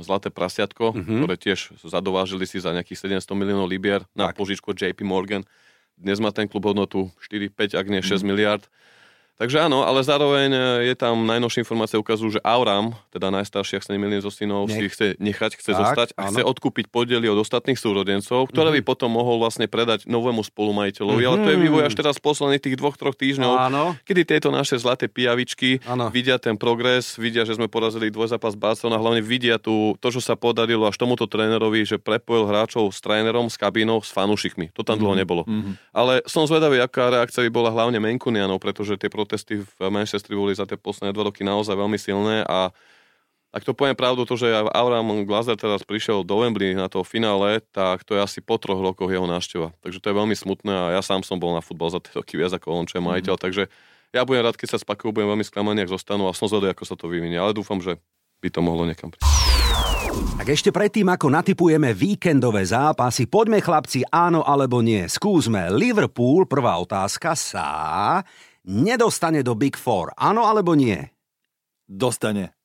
[0.00, 0.98] Zlaté prasiatko, Mhm.
[0.98, 1.18] mm-hmm.
[1.20, 4.36] ktoré tiež zadovážili si za nejakých 700 miliónov libier na Tak.
[4.36, 5.46] požičku JP Morgan.
[5.94, 8.26] Dnes má ten klub hodnotu 4, 5, ak nie 6 Mhm.
[8.26, 8.62] miliard.
[9.38, 13.86] Takže áno, ale zároveň e, je tam najnovšie informácie ukazujú, že Auram, teda najstarší, ak
[13.86, 14.74] sa nemýlim zo synov, Nech.
[14.74, 16.30] si chce nechať, chce Tak, zostať a áno.
[16.34, 21.22] chce odkúpiť podiely od ostatných súrodencov, ktoré by potom mohol vlastne predať novému spolumajiteľovi.
[21.22, 21.64] Ale to je Mhm.
[21.64, 23.94] vývoj až teraz posledných tých dvoch, troch týždňov, Áno.
[24.02, 26.10] kedy tieto naše zlaté pijavičky Áno.
[26.10, 30.34] vidia ten progres, vidia, že sme porazili dvojzápas Barcelona, hlavne vidia tu, to, čo sa
[30.34, 34.74] podarilo až tomuto trénerovi, že prepojil hráčov s trénerom, s kabínou, s fanúšikmi.
[34.74, 35.46] To tam dlho nebolo.
[35.46, 35.78] Mhm.
[35.94, 40.56] Ale som zvedavý, aká reakcia by bola hlavne Menkunianov, pretože tie protesty v Manchestri boli
[40.56, 42.72] za tie posledné dva roky naozaj veľmi silné a
[43.48, 47.64] ak to poviem pravdu, to, že Avram Glazer teraz prišiel do Wembley na to finále,
[47.72, 49.72] tak to je asi po troch rokoch jeho návšteva.
[49.80, 52.36] Takže to je veľmi smutné a ja sám som bol na futbal za tie roky
[52.36, 53.72] viac ako on, čo je majiteľ, takže
[54.12, 56.84] ja budem rád, keď sa spakujú, budem veľmi sklamaný, ak zostanú a som zvedavý, ako
[56.88, 58.00] sa to vyvinie, ale dúfam, že
[58.40, 59.28] by to mohlo niekam prísť.
[60.38, 65.04] Tak ešte predtým, ako natipujeme víkendové zápasy, poďme chlapci áno alebo nie.
[65.04, 65.68] Skúsme.
[65.68, 67.68] Liverpool, prvá otázka, sa
[68.68, 70.12] nedostane do Big Four.
[70.14, 71.00] Áno alebo nie?
[71.88, 72.58] Dostane.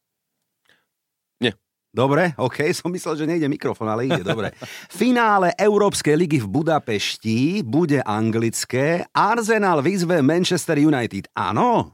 [1.94, 4.50] Dobre, OK, som myslel, že nejde mikrofón, ale ide, dobre.
[4.90, 9.06] Finále Európskej ligy v Budapešti bude anglické.
[9.14, 11.30] Arsenal vyzve Manchester United.
[11.38, 11.94] Áno?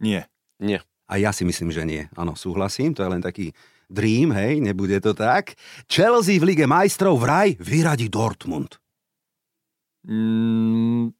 [0.00, 0.32] Nie.
[0.56, 0.80] Nie.
[1.04, 2.08] A ja si myslím, že nie.
[2.16, 3.52] Áno, súhlasím, to je len taký
[3.88, 5.56] dream, hej, nebude to tak.
[5.84, 8.80] Chelsea v Lige majstrov vraj vyradí Dortmund.
[10.08, 11.12] Mm,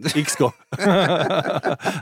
[0.00, 0.50] X-ko.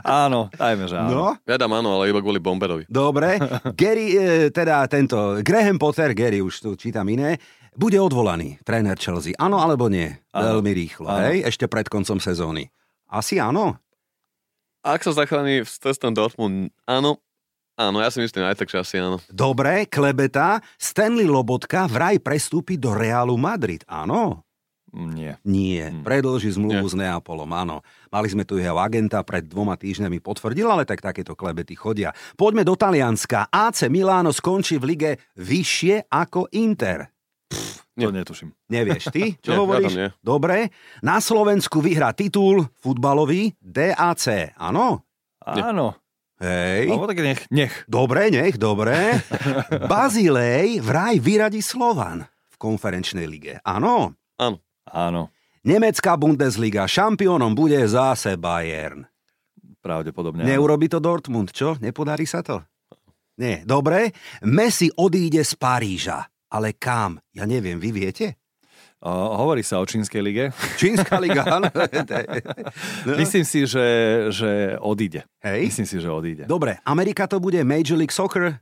[0.05, 1.09] áno, dajme, že áno.
[1.09, 2.83] No, Ja dám áno, ale iba kvôli Bomberovi.
[2.87, 3.37] dobre.
[3.73, 7.37] Gary, e, teda tento Graham Potter, Gary, už tu čítam iné,
[7.73, 9.31] bude odvolaný, tréner Chelsea.
[9.35, 10.11] Áno alebo nie?
[10.31, 10.59] Áno.
[10.59, 11.31] Veľmi rýchlo, Áno.
[11.31, 12.67] hej, ešte pred koncom sezóny.
[13.07, 13.79] Asi áno.
[14.79, 17.19] Ak sa zachráni v cestom Dortmund, áno,
[17.75, 19.19] áno, ja si myslím aj tak, že asi áno.
[19.27, 23.83] Dobre, klebeta, Stanley Lobotka vraj prestúpi do Realu Madrid.
[23.87, 24.43] Áno?
[24.91, 25.37] Nie.
[25.41, 26.01] Nie, Hmm.
[26.01, 26.89] predlží zmluvu Nie.
[26.89, 27.81] s Neapolom, áno.
[28.07, 32.09] Mali sme tu jeho agenta, pred dvoma týždňami potvrdil, ale tak takéto klebety chodia.
[32.33, 33.47] Poďme do Talianska.
[33.47, 37.05] AC Milano skončí v lige vyššie ako Inter.
[37.95, 38.55] To netuším.
[38.65, 39.85] Nevieš ty, čo Nie, ja hovoríš?
[39.85, 40.09] tam nie.
[40.19, 40.57] Dobre.
[40.99, 44.55] Na Slovensku vyhrá titul futbalový DAC.
[44.55, 45.03] Áno?
[45.41, 45.99] Áno.
[46.39, 46.87] Hej.
[46.87, 47.73] Alebo tak nech, nech.
[47.83, 49.19] Dobre, nech, dobre.
[49.91, 53.59] Bazilej vraj vyradí Slovan v konferenčnej lige.
[53.61, 54.15] Áno?
[54.37, 54.63] Áno.
[55.59, 59.03] Nemecká Bundesliga šampiónom bude zase Bayern.
[59.79, 60.43] Pravdepodobne.
[60.43, 60.49] áno.
[60.49, 61.79] Neurobi to Dortmund, čo?
[61.79, 62.63] Nepodarí sa to?
[63.39, 63.63] Nie.
[63.63, 64.11] Dobre.
[64.43, 66.27] Messi odíde z Paríža.
[66.49, 67.21] Ale kam?
[67.31, 68.35] Ja neviem, vy viete?
[68.99, 69.07] O,
[69.39, 70.51] hovorí sa o čínskej lige.
[70.75, 71.71] Čínska liga, áno.
[73.07, 73.15] No.
[73.15, 73.87] Myslím si, že,
[74.27, 75.23] že odíde.
[75.39, 75.71] Hej.
[75.71, 76.43] Myslím si, že odíde.
[76.43, 78.59] Dobre, Amerika to bude Major League Soccer.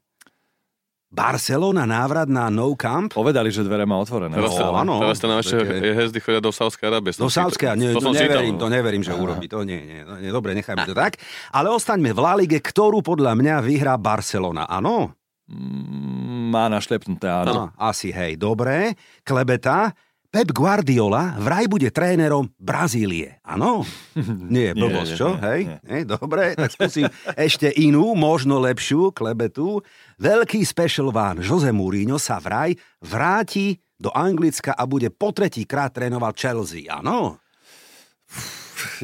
[1.07, 3.15] Barcelona návrat na No Camp.
[3.15, 4.35] Povedali, že dvere má otvorené.
[4.35, 4.99] Teraz, No, áno.
[4.99, 7.15] teraz sa naše Také- hezdy chodia do Sávskej Arábie.
[7.15, 8.59] Do Sávskej, to to, neverím, no.
[8.59, 9.47] to neverím, že urobí.
[9.47, 11.15] To nie, nie, nie, dobre, nechajme to tak.
[11.49, 14.67] Ale ostaňme v La Lige, ktorú podľa mňa vyhrá Barcelona.
[14.67, 15.15] Áno?
[15.47, 17.51] Mm, Má našlepnuté, áno.
[17.51, 18.95] No, asi hej, dobre.
[19.23, 19.91] Klebeta,
[20.27, 23.39] Pep Guardiola vraj bude trénerom Brazílie.
[23.47, 23.87] Áno?
[24.53, 25.39] Nie, blbosť, čo?
[25.39, 25.61] nie, hej?
[25.71, 25.79] nie.
[25.87, 27.07] Nie, dobre, tak skúsim
[27.39, 29.79] ešte inú, možno lepšiu klebetu.
[30.19, 35.95] Veľký special van Jose Mourinho sa vraj vráti do Anglicka a bude po tretí krát
[35.95, 36.85] trénovať Chelsea.
[36.91, 37.39] Áno?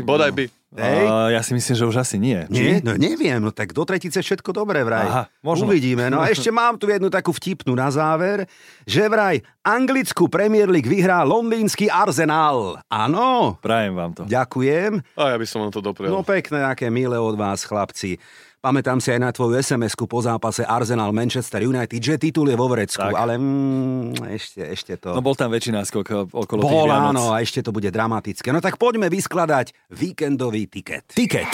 [0.03, 0.45] Bodaj by.
[0.73, 1.05] Hej?
[1.05, 2.49] A ja si myslím, že už asi nie.
[2.49, 2.85] Nie, Či?
[2.85, 5.05] no neviem, no tak do tretice všetko dobré vraj.
[5.05, 5.69] Aha, možno.
[5.69, 6.09] Uvidíme.
[6.09, 8.49] No a ešte mám tu jednu takú vtipnú na záver,
[8.89, 12.81] že vraj anglickú Premier League vyhrá londýnsky Arsenal.
[12.89, 14.21] Áno, Prajem vám to.
[14.25, 14.97] ďakujem.
[15.13, 16.09] A ja by som vám to doprial.
[16.09, 18.17] No pekné, aké milé od vás, chlapci.
[18.63, 22.71] Pamätám si aj na tvoju SMS-ku po zápase Arsenal Manchester United, že titul je vo
[22.71, 23.11] vrecku, Tak.
[23.11, 25.11] ale mm, ešte, ešte to...
[25.11, 27.11] No bol tam väčší náskok okolo tých Bol, Vianoc.
[27.11, 28.55] áno, a ešte to bude dramatické.
[28.55, 31.11] No tak poďme vyskladať víkendový tiket.
[31.11, 31.51] Tiket.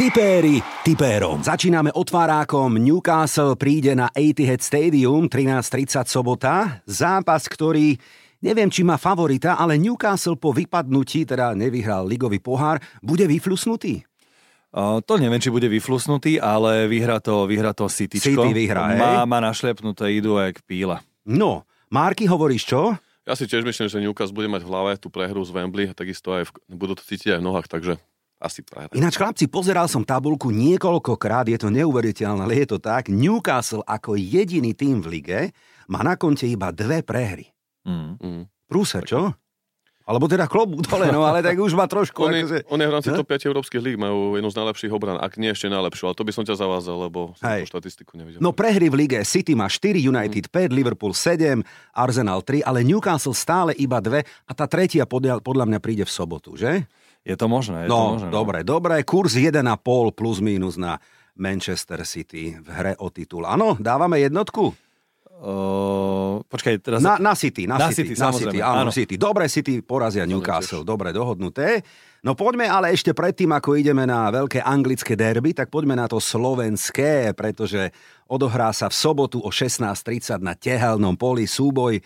[0.00, 1.44] Tipéri tipérom.
[1.44, 2.80] Začíname otvárákom.
[2.80, 6.80] Newcastle príde na Etihad Stadium 13.30 sobota.
[6.88, 8.00] Zápas, ktorý
[8.40, 14.08] neviem, či má favorita, ale Newcastle po vypadnutí, teda nevyhral ligový pohár, bude vyflusnutý.
[14.74, 18.44] To neviem, či bude vyflusnutý, ale vyhrá to, vyhrá to Cityčko.
[18.44, 19.00] City vyhrá, hej?
[19.00, 21.00] má, má našlepnuté, idú jak píla.
[21.24, 22.92] No, Marky, hovoríš čo?
[23.26, 25.94] Ja si tiež myslím, že Newcastle bude mať v hlave tú prehru z Wembley a
[25.96, 27.98] takisto aj v, budú to cítiť aj v nohách, takže
[28.36, 28.92] asi prehra.
[28.92, 33.08] Ináč, chlapci, pozeral som tabulku niekoľkokrát, je to neuveriteľné, ale je to tak.
[33.08, 35.40] Newcastle ako jediný tým v lige
[35.88, 37.48] má na konte iba dve prehry.
[37.88, 38.20] Mm.
[38.20, 38.42] Mm.
[38.68, 39.32] Prúser, čo?
[40.06, 42.22] Alebo teda klobúk dole, no ale tak už má trošku...
[42.22, 42.58] On je, akože...
[42.70, 43.18] on je v rámci No?
[43.18, 46.22] top 5 európskych líg, majú jednu z najlepších obran, ak nie ešte najlepšiu, ale to
[46.22, 47.66] by som ťa zavázal, lebo som Hej.
[47.66, 48.38] štatistiku nevidel.
[48.38, 51.58] No prehry v lige City má 4, United 5, Liverpool 7,
[51.90, 56.12] Arsenal 3, ale Newcastle stále iba 2 a tá tretia podľa, podľa mňa príde v
[56.14, 56.86] sobotu, že?
[57.26, 58.30] Je to možné, je to No, možné.
[58.30, 59.58] dobre, dobre, kurz 1,5
[60.14, 61.02] plus minus na
[61.34, 63.42] Manchester City v hre o titul.
[63.42, 64.70] Áno, dávame jednotku?
[65.36, 67.04] Uh, počkaj, teraz...
[67.04, 68.90] Na, na City, na, Na City, City, na City, áno, áno.
[68.90, 69.20] City.
[69.20, 71.84] Dobre, City porazia Newcastle, dobre dohodnuté.
[72.24, 76.16] No poďme ale ešte predtým, ako ideme na veľké anglické derby, tak poďme na to
[76.18, 77.92] slovenské, pretože
[78.26, 82.00] odohrá sa v sobotu o 16.30 na tehelnom poli súboj.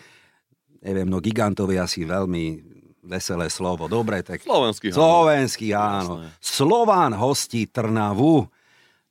[0.83, 2.59] Neviem, no gigantovi asi veľmi
[3.07, 3.89] veselé slovo.
[3.89, 4.43] Dobre, tak...
[4.45, 4.93] Slovenský.
[4.93, 6.21] Slovenský, áno.
[6.21, 6.37] Jasné.
[6.37, 8.45] Slován hostí Trnavu.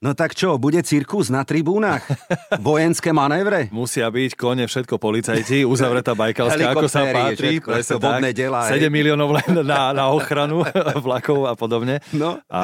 [0.01, 2.01] No tak čo, bude cirkus na tribúnach?
[2.65, 3.69] Vojenské manévre?
[3.69, 7.05] Musia byť kone, všetko policajti, uzavretá Bajkalská, ako sa
[7.37, 8.41] všetko, presne vodné tak.
[8.41, 8.81] delá, hej.
[8.81, 10.65] 7 miliónov len na, na ochranu
[11.05, 12.01] vlakov a podobne.
[12.17, 12.41] No.
[12.49, 12.63] A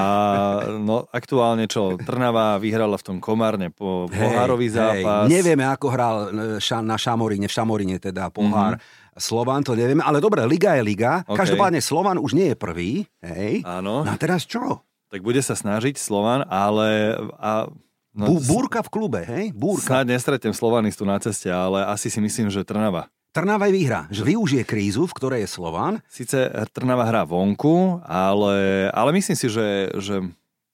[0.81, 5.29] no, aktuálne čo, Trnava vyhrala v tom Komárne po pohárový zápas.
[5.29, 8.81] Nevieme, ako hral e, na Šamoríne, v Šamoríne teda pohár.
[8.81, 9.21] Mm-hmm.
[9.21, 11.21] Slovan to nevieme, ale dobre, Liga je Liga.
[11.29, 11.37] OK.
[11.37, 13.05] Každopádne Slovan už nie je prvý.
[13.21, 13.61] Hej.
[13.65, 14.09] Áno.
[14.09, 14.86] No a teraz čo?
[15.11, 17.15] Tak bude sa snažiť Slovan, ale...
[17.39, 17.71] A,
[18.11, 19.55] no, Bú, búrka v klube, hej?
[19.55, 20.03] Búrka.
[20.03, 23.07] Snáď nestretnem Slovanistu na ceste, ale asi si myslím, že Trnava.
[23.31, 26.01] Trnava vyhrá, že využije krízu, v ktorej je Slovan.
[26.09, 30.25] Sice Trnava hrá vonku, ale, ale myslím si, že, že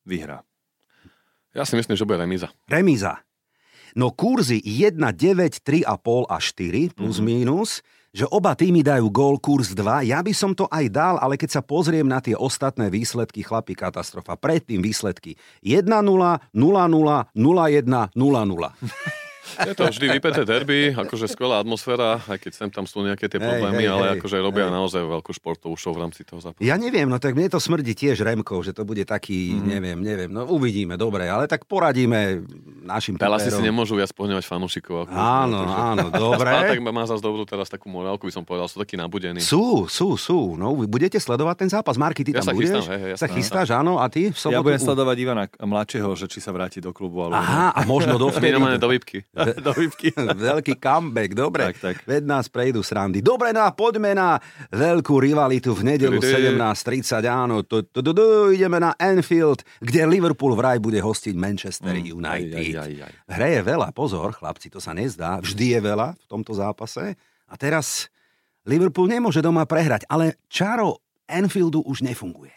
[0.06, 0.46] vyhrá.
[1.52, 2.48] Ja si myslím, že bude remíza.
[2.70, 3.20] Remíza.
[3.92, 5.84] No kurzy 1, 9, 3,5
[6.30, 7.28] a 4 plus mm-hmm.
[7.28, 10.04] minus, že oba týmy dajú gól kurz 2.
[10.04, 13.72] Ja by som to aj dal, ale keď sa pozriem na tie ostatné výsledky, chlapi,
[13.72, 14.36] katastrofa.
[14.36, 19.21] Predtým výsledky 1-0, 0-0, 0-1, 0-0.
[19.66, 23.36] Je to vždy vypeté derby, akože skvelá atmosféra, aj keď sem tam sú nejaké tie
[23.36, 24.74] Hej, problémy, hej, ale hej, akože robia hej.
[24.74, 26.62] naozaj veľkú športovú show v rámci toho zápasu.
[26.62, 29.66] Ja neviem, no tak mne to smrdí tiež Remkov, že to bude taký, mm-hmm.
[29.66, 30.30] neviem, neviem.
[30.30, 32.46] No uvidíme, dobre, ale tak poradíme
[32.86, 33.66] našim Ale asi si typerom.
[33.66, 35.10] nemôžu viac pohňovať fanúšikov.
[35.10, 36.50] Áno, pretože- áno, A dobre.
[36.52, 39.42] Spartak má zase dobrú teraz takú morálku, by som povedal, sú takí nabudení.
[39.42, 40.54] Sú, sú, sú.
[40.54, 41.98] No, vy budete sledovať ten zápas.
[41.98, 42.82] Marky, ty Ja tam sa budeš?
[42.82, 43.98] chystám, hej, hej, sa chystáš, áno.
[43.98, 44.54] A ty v sobotu?
[44.54, 47.26] Ja budem sledovať Ivana Mladšieho, že či sa vráti do klubu.
[47.26, 48.54] Alebo Aha, a možno dovtedy...
[48.82, 49.22] Do výpky.
[49.64, 50.12] do výpky.
[50.16, 51.72] Veľký comeback, dobre.
[51.72, 51.96] Tak, tak.
[52.04, 53.24] Veď nás prejdú srandy.
[53.24, 54.36] Dobre, no a poďme na
[54.68, 56.52] veľkú rivalitu v nedelu Tydy.
[56.52, 57.24] 17.30.
[57.24, 62.60] Áno, tu, tu, tu, tu, ideme na Anfield, kde Liverpool vraj bude hostiť Manchester United.
[62.60, 63.12] aj, aj, aj.
[63.32, 65.40] Hre je veľa, pozor, chlapci, to sa nezdá.
[65.40, 67.16] Vždy je veľa v tomto zápase.
[67.48, 68.12] A teraz
[68.68, 72.52] Liverpool nemôže doma prehrať, ale čaro Anfieldu už nefunguje.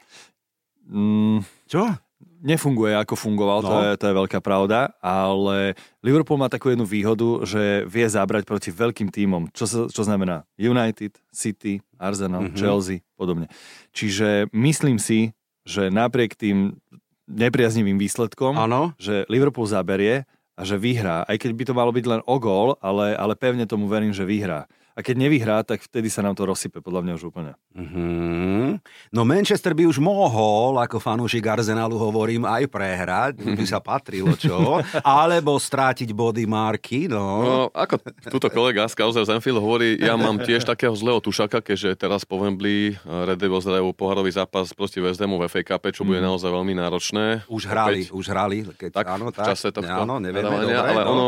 [0.92, 2.05] Mm, Čo?
[2.46, 3.68] Nefunguje, ako fungoval, No.
[3.68, 8.46] to, je, to je veľká pravda, ale Liverpool má takú jednu výhodu, že vie zabrať
[8.46, 12.48] proti veľkým tímom, čo, sa- čo znamená United, City, Arsenal, Mhm.
[12.48, 12.62] mm-hmm.
[12.62, 13.50] Chelsea, podobne.
[13.90, 15.34] Čiže myslím si,
[15.66, 16.78] že napriek tým
[17.26, 18.94] nepriaznivým výsledkom, Áno.
[18.96, 22.78] že Liverpool zaberie a že vyhrá, aj keď by to malo byť len o gól,
[22.80, 24.70] ale, ale pevne tomu verím, že vyhrá.
[24.96, 27.52] A keď nevyhrá, tak vtedy sa nám to rozsype, podľa mňa už úplne.
[27.76, 28.80] Mhm.
[29.12, 34.80] No Manchester by už mohol, ako fanúšik Arsenalu hovorím, aj prehrať, by sa patrilo, čo?
[35.04, 37.28] Alebo strátiť body marky, no.
[37.44, 38.00] No, ako
[38.32, 42.40] túto kolega z Kauzer Zenfield hovorí, ja mám tiež takého zlého tušaka, keďže teraz po
[42.40, 46.24] Wembley eh, Red Devils hrajú poharový zápas proti West Hamu v FA Cup, čo bude
[46.24, 47.44] naozaj veľmi náročné.
[47.52, 49.48] Už hrali, Opäť už hrali, keď tak, áno, v tak.
[49.52, 51.12] čase tohto áno, nevieme, dobre, ale no.
[51.12, 51.28] ono,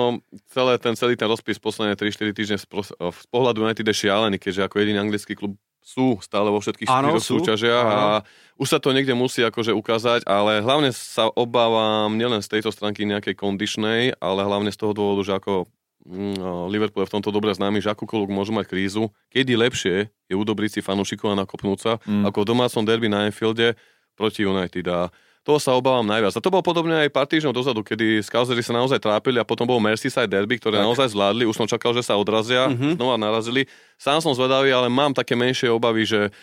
[0.52, 4.38] celé ten, celý ten rozpis posledné 3-4 týždne z, pros- z pohľadu United je šialený,
[4.38, 8.28] keďže ako jediný anglický klub sú stále vo všetkých štyroch sú, súťažiach a áno.
[8.60, 13.08] už sa to niekde musí akože ukázať, ale hlavne sa obávam nielen z tejto stránky
[13.08, 15.64] nejakej kondičnej, ale hlavne z toho dôvodu, že ako
[16.04, 19.96] mm, Liverpool je v tomto dobre známy, že akúkoľvek môžu mať krízu, kedy lepšie
[20.28, 22.28] je udobriť si fanúšikov a nakopnúť sa, Mm.
[22.28, 23.80] ako v domácom derby na Anfielde
[24.12, 24.84] proti United.
[24.92, 25.08] A
[25.48, 26.36] toho sa obávam najviac.
[26.36, 29.64] A to bolo podobne aj pár týždňov dozadu, kedy Scouseri sa naozaj trápili a potom
[29.64, 30.84] bol Merseyside derby, ktoré Tak.
[30.84, 31.48] naozaj zvládli.
[31.48, 33.00] Už som čakal, že sa odrazia, Mhm.
[33.00, 33.64] znova narazili.
[33.96, 36.36] Sám som zvedavý, ale mám také menšie obavy, že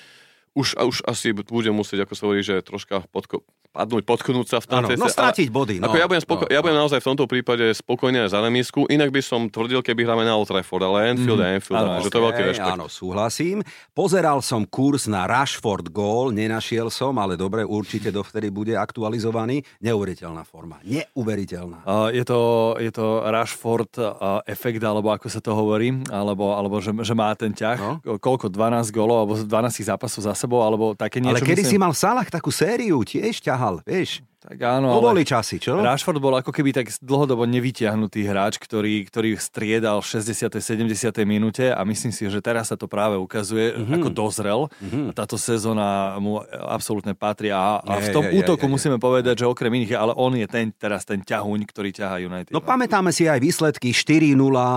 [0.56, 4.66] už, už asi budem musieť, ako sa hovorí, že troška podko- padnúť, potknúť sa v
[4.70, 5.82] tom no strátiť body.
[5.82, 6.87] No, ako ja budem, spoko- no, ja budem no.
[6.87, 10.38] naozaj v tomto prípade spokojne aj za remísku, inak by som tvrdil, keby hráme na
[10.38, 12.74] Old Trafford, ale Anfield je Anfield, Áno, akože to je veľký rešpekt.
[12.78, 13.58] Áno, súhlasím.
[13.92, 19.60] Pozeral som kurz na Rashford Goal, nenašiel som, ale dobre, určite dovtedy bude aktualizovaný.
[19.82, 20.78] Neuveriteľná forma.
[20.87, 21.82] Neuveriteľná.
[21.82, 22.40] Uh, je, to,
[22.78, 27.34] je to Rashford uh, efekt, alebo ako sa to hovorí, alebo, alebo že, že má
[27.34, 27.78] ten ťah.
[27.80, 27.92] No.
[28.22, 28.52] Koľko?
[28.52, 29.48] 12 golov, alebo 12
[29.88, 31.40] zápasov za sebou, alebo také niečo.
[31.40, 31.88] Ale kedy si myslím?
[31.88, 34.22] mal Salah takú sériu, tiež ťahal, vieš.
[34.44, 35.80] Tak áno, To boli časy, čo?
[35.80, 40.52] Rashford bol ako keby tak dlhodobo nevyťahnutý hráč, ktorý, ktorý striedal v 60.
[40.52, 40.85] 70.
[41.24, 43.80] minúte a myslím si, že teraz sa to práve ukazuje, Mhm.
[43.80, 43.96] mm-hmm.
[43.96, 44.61] ako dozrel.
[44.76, 45.04] Mm-hmm.
[45.12, 48.74] Táto sezóna mu absolútne patrí a, a v Je, tom je, je, útoku je, je.
[48.74, 52.52] musíme povedať, že okrem iných, ale on je ten teraz ten ťahuň, ktorý ťahá United.
[52.52, 54.37] No pamätáme si aj výsledky 4-0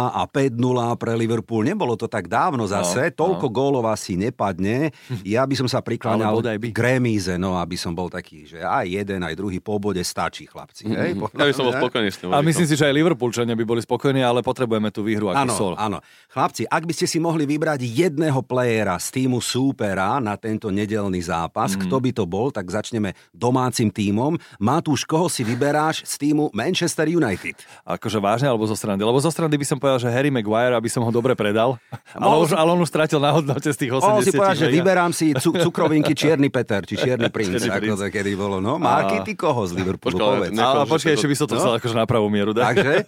[0.10, 0.56] a 5-0
[0.96, 1.68] pre Liverpool.
[1.68, 3.12] Nebolo to tak dávno zase.
[3.12, 4.96] No, Toľko gólov asi nepadne.
[5.28, 6.40] Ja by som sa prikláňal
[6.72, 10.44] k remíze, no aby som bol taký, že aj jeden, aj druhý po bode stačí,
[10.44, 10.86] chlapci.
[10.86, 11.16] Hej?
[11.16, 12.30] Ja by som bol spokojný s tým.
[12.30, 15.54] a myslím si, že aj Liverpoolčania by boli spokojní, ale potrebujeme tú výhru ako Áno,
[15.54, 15.74] sol.
[15.76, 16.00] áno.
[16.28, 21.20] Chlapci, ak by ste si mohli vybrať jedného playera z týmu súpera na tento nedelný
[21.20, 21.76] zápas, Mhm.
[21.76, 21.84] mm.
[21.84, 24.36] kto by to bol, tak začneme domácim tímom.
[24.58, 27.58] Matúš, koho si vyberáš z týmu Manchester United?
[27.84, 29.00] Akože vážne alebo zo strany?
[29.00, 31.76] Lebo zo strany by som povedal, že Harry Maguire, aby som ho dobre predal.
[32.14, 34.04] ale, Mohol už, ale on už stratil na hodnote z tých 80.
[34.04, 34.76] Mohol si povedať, že hej.
[34.76, 38.00] vyberám si cu- cukrovinky Čierny Peter, či Čierny princ, Čierny ako princ.
[38.00, 38.58] to kedy bolo.
[38.58, 40.52] No, Marky, ty koho z Liverpoolu, Počkaj, povedz.
[40.52, 41.60] ne- Ale počkaj, ešte by som to no?
[41.60, 42.64] chcel akože na pravú mieru dať.
[42.68, 42.94] Takže?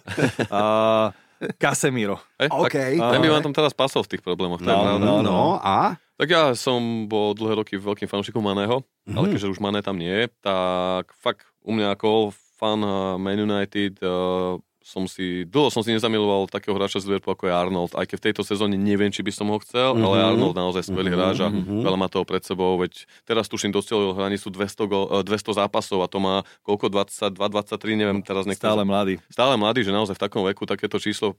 [1.56, 2.20] Casemiro.
[2.36, 2.76] Hej, OK.
[2.94, 4.58] Tak, ten by vám tam teraz pasol v tých problémoch.
[4.58, 4.90] No, pravda.
[4.94, 5.96] No, no, no, a?
[6.14, 9.14] Tak ja som bol dlhé roky veľkým fanúšikom Maného, Mhm.
[9.14, 12.84] ale keďže už Mané tam nie je, tak fakt u mňa ako fan
[13.16, 17.54] Man United uh, som si, dlho som si nezamiloval takého hráča z Liverpoolu ako je
[17.54, 20.02] Arnold, aj keď v tejto sezóne neviem, či by som ho chcel, Mhm.
[20.02, 21.80] ale Arnold naozaj skvelý Mhm, hráč a mhm.
[21.80, 25.98] veľa má toho pred sebou, veď teraz tuším dosielil hranicu 200, go, uh, 200 zápasov
[26.00, 28.66] a to má koľko, 22, 23, neviem teraz niekto.
[28.66, 29.22] Stále mladý.
[29.28, 31.38] stále mladý, že naozaj v takom veku takéto číslo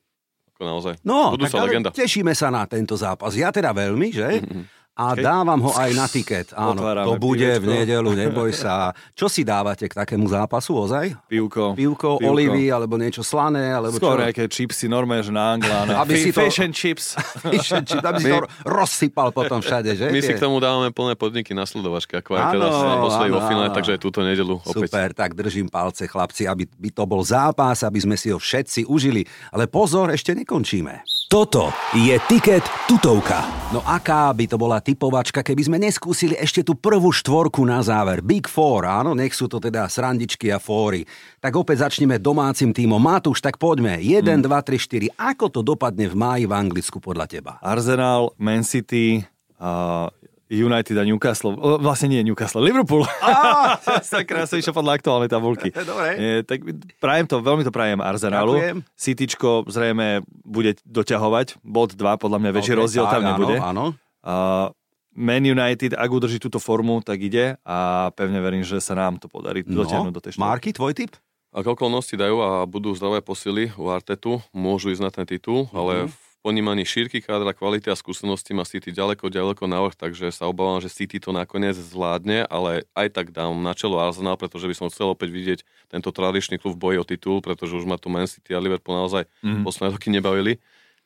[0.51, 1.89] ako naozaj No, budúca tak ale legenda.
[1.91, 3.33] tešíme sa na tento zápas.
[3.33, 4.39] Ja teda veľmi, že?
[4.91, 5.23] A Hej.
[5.23, 6.51] dávam ho aj na tiket.
[6.51, 7.71] Áno, Otvárame to bude v pivečko.
[7.73, 8.91] nedelu, neboj sa.
[9.15, 11.15] Čo si dávate k takému zápasu, ozaj?
[11.32, 11.73] Pivko.
[11.73, 12.27] Pivko, Pivko.
[12.27, 14.23] olivy, alebo niečo slané, alebo Skôr čo?
[14.27, 15.95] nejaké chipsy, normálne, že na Anglána.
[15.95, 17.15] Aby si to- Fish and chips.
[17.88, 20.12] Či aby si to rozsypal potom všade, že?
[20.12, 23.69] My si k tomu dávame plné podniky na sledovačke, ako aj teraz naposledy vo finále,
[23.71, 24.91] takže aj túto nedelu opäť.
[24.91, 28.91] Super, tak držím palce, chlapci, aby by to bol zápas, aby sme si ho všetci
[28.91, 29.23] užili.
[29.49, 30.99] Ale pozor, ešte nekončíme.
[31.31, 32.59] Toto je Tiket
[32.91, 33.47] tutovka.
[33.71, 38.19] No aká by to bola typovačka, keby sme neskúsili ešte tú prvú štvorku na záver.
[38.19, 41.07] Big Four, áno, nech sú to teda srandičky a fóry.
[41.39, 42.99] Tak opäť začneme domácim týmom.
[42.99, 44.03] Matúš, tak poďme.
[44.03, 45.15] 1, 2, 3, 4.
[45.15, 47.63] Ako to dopadne v máji v Anglicku podľa teba?
[47.63, 49.23] Arsenal, Man City,
[50.51, 51.55] United a Newcastle.
[51.79, 53.07] Vlastne nie Newcastle, Liverpool.
[54.03, 55.71] Sakra, som išiel podľa aktuálnej tabulky.
[55.87, 56.19] Dobre.
[56.19, 56.59] Je, tak
[56.99, 58.59] prajem to, veľmi to prajem Arsenalu.
[58.59, 58.77] Ďakujem.
[58.91, 60.07] Cityčko zrejme
[60.43, 61.63] bude doťahovať.
[61.63, 63.55] Bod 2, podľa mňa väčší Ok, rozdiel tam tak, nebude.
[63.57, 63.85] Áno, áno.
[64.21, 64.33] A
[65.11, 69.27] Man United, ak udrží túto formu, tak ide a pevne verím, že sa nám to
[69.27, 70.31] podarí dotiahnuť do tej.
[70.35, 71.15] No, Marky, tvoj tip?
[71.51, 75.75] Ak okolnosti dajú a budú zdravé posily u Artetu, môžu ísť na ten titul, Mhm.
[75.75, 80.49] ale v ponímaní šírky kádra, kvality a skúsenosti má City ďaleko, ďaleko navrh, takže sa
[80.49, 84.75] obávam, že City to nakoniec zvládne, ale aj tak dám na čelo Arsenal, pretože by
[84.75, 88.10] som chcel opäť vidieť tento tradičný klub v boji o titul, pretože už ma tu
[88.10, 89.63] Man City a Liverpool naozaj Mhm.
[89.63, 90.58] posledné roky nebavili.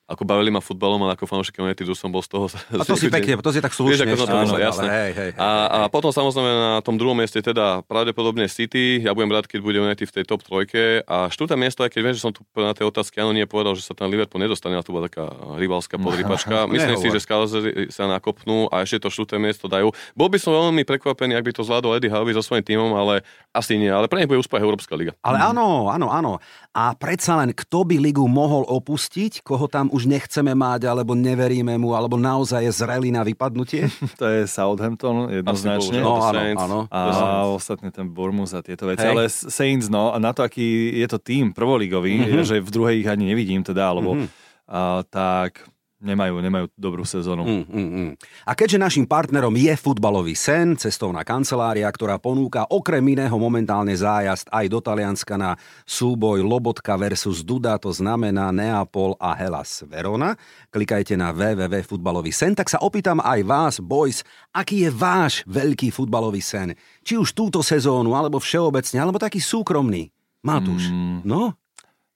[0.05, 2.45] Ako bavili ma futbalom, ale ako fanúšik Unitedu som bol z toho...
[2.77, 4.05] A to si pekne, to si tak slušne.
[4.05, 4.85] Vieš, ako to povedal, jasné.
[4.85, 5.41] Hej, hej, hej.
[5.41, 9.01] A, a potom samozrejme na tom druhom mieste teda pravdepodobne City.
[9.01, 11.01] Ja budem rád, keď bude United v tej top trojke.
[11.09, 13.73] A štvrté miesto, aj keď viem, že som tu na tej otázke áno nie povedal,
[13.73, 15.25] že sa tam Liverpool nedostane, ale to bola taká
[15.57, 16.69] rivalská podrypačka.
[16.69, 19.89] Myslím si, že Skalzery sa nakopnú a ešte to štvrté miesto dajú.
[20.13, 23.25] Bol by som veľmi prekvapený, ak by to zvládol Eddie Harvey so svojím tímom, ale
[23.57, 23.89] asi nie.
[23.89, 25.17] Ale pre nich bude úspech Európska liga.
[25.25, 26.37] Ale áno, áno, áno.
[26.77, 31.79] A predsa len, kto by ligu mohol opustiť, koho tam už nechceme mať, alebo neveríme
[31.79, 33.87] mu, alebo naozaj je zrelý na vypadnutie?
[34.19, 35.99] To je Southampton jednoznačne.
[35.99, 36.03] bohužiaľ.
[36.03, 36.59] No áno, Saints.
[36.61, 36.79] áno.
[36.91, 36.99] A
[37.47, 39.07] ostatne ten Bournemouth a tieto veci.
[39.07, 39.11] Hej.
[39.11, 42.27] Ale Saints, no, a na to, aký je to tým prvoligový, Mhm.
[42.27, 42.43] mm-hmm.
[42.43, 44.27] že v druhej ich ani nevidím teda, alebo mm-hmm.
[44.67, 45.63] a, tak
[45.99, 47.43] nemajú, nemajú dobrú sezónu.
[47.43, 47.63] Mm.
[47.65, 48.11] Mm, mm.
[48.43, 54.51] A keďže našim partnerom je futbalový sen, cestovná kancelária, ktorá ponúka okrem iného momentálne zájazd
[54.51, 60.35] aj do Talianska na súboj Lobotka versus Duda, to znamená Neapol a Hellas Verona.
[60.69, 66.43] Klikajte na www.futbalový sen, tak sa opýtam aj vás, boys, aký je váš veľký futbalový
[66.43, 66.75] sen?
[67.01, 70.11] Či už túto sezónu, alebo všeobecne, alebo taký súkromný?
[70.45, 71.25] Matúš, Mm.
[71.25, 71.57] no?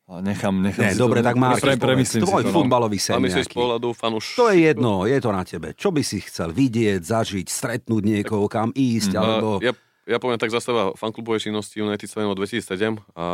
[0.10, 2.50] Nechám, nechám Ne, si dobre, to, tak Marek, pre, premyslím si tvoj to.
[2.50, 2.56] No.
[2.58, 4.34] futbalový sen A myslíš z pohľadu fanúš...
[4.34, 5.78] To je jedno, je to na tebe.
[5.78, 9.22] Čo by si chcel vidieť, zažiť, stretnúť niekoho, kam ísť, Mm.
[9.22, 9.50] alebo...
[9.62, 9.78] Ja,
[10.10, 13.26] ja poviem tak za seba, fanklubovej činnosti United sa venujem od 2007 a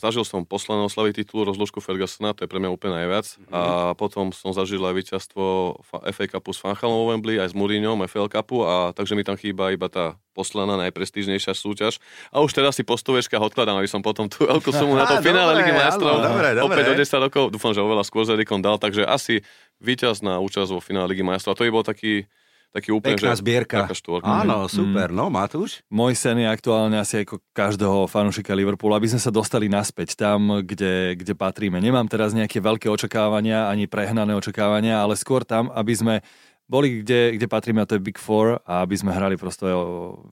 [0.00, 3.26] zažil som poslané oslavy titulu rozložku Fergusona, to je pre mňa úplne najviac.
[3.36, 3.52] Mhm.
[3.52, 3.60] A
[3.92, 5.44] potom som zažil aj víťazstvo
[5.84, 9.36] fa- Cupu s Fanchalom vo Wembley, aj s Mourinhom, FL Cupu a takže mi tam
[9.36, 12.02] chýba iba tá poslaná najprestížnejšia súťaž.
[12.34, 15.20] A už teraz si po stovečkách odkladám, aby som potom tú veľkú sumu na to
[15.26, 16.18] finále Ligy majstrov
[16.64, 19.44] opäť o 10 rokov, dúfam, že oveľa skôr s Erikom dal, takže asi
[19.78, 21.54] víťaz na účasť vo finále Ligy majstrov.
[21.54, 22.26] A to by bol taký
[22.74, 23.86] taký úplne, Pekná že zbierka.
[23.86, 24.26] taká štvorka.
[24.26, 25.14] Áno, super.
[25.14, 25.86] No, Matúš?
[25.86, 30.58] Môj sen je aktuálne asi ako každého fanúšika Liverpoolu, aby sme sa dostali naspäť tam,
[30.66, 31.78] kde, kde patríme.
[31.78, 36.14] Nemám teraz nejaké veľké očakávania, ani prehnané očakávania, ale skôr tam, aby sme
[36.64, 39.68] boli kde, kde patríme, a to je Big Four, a aby sme hrali prosto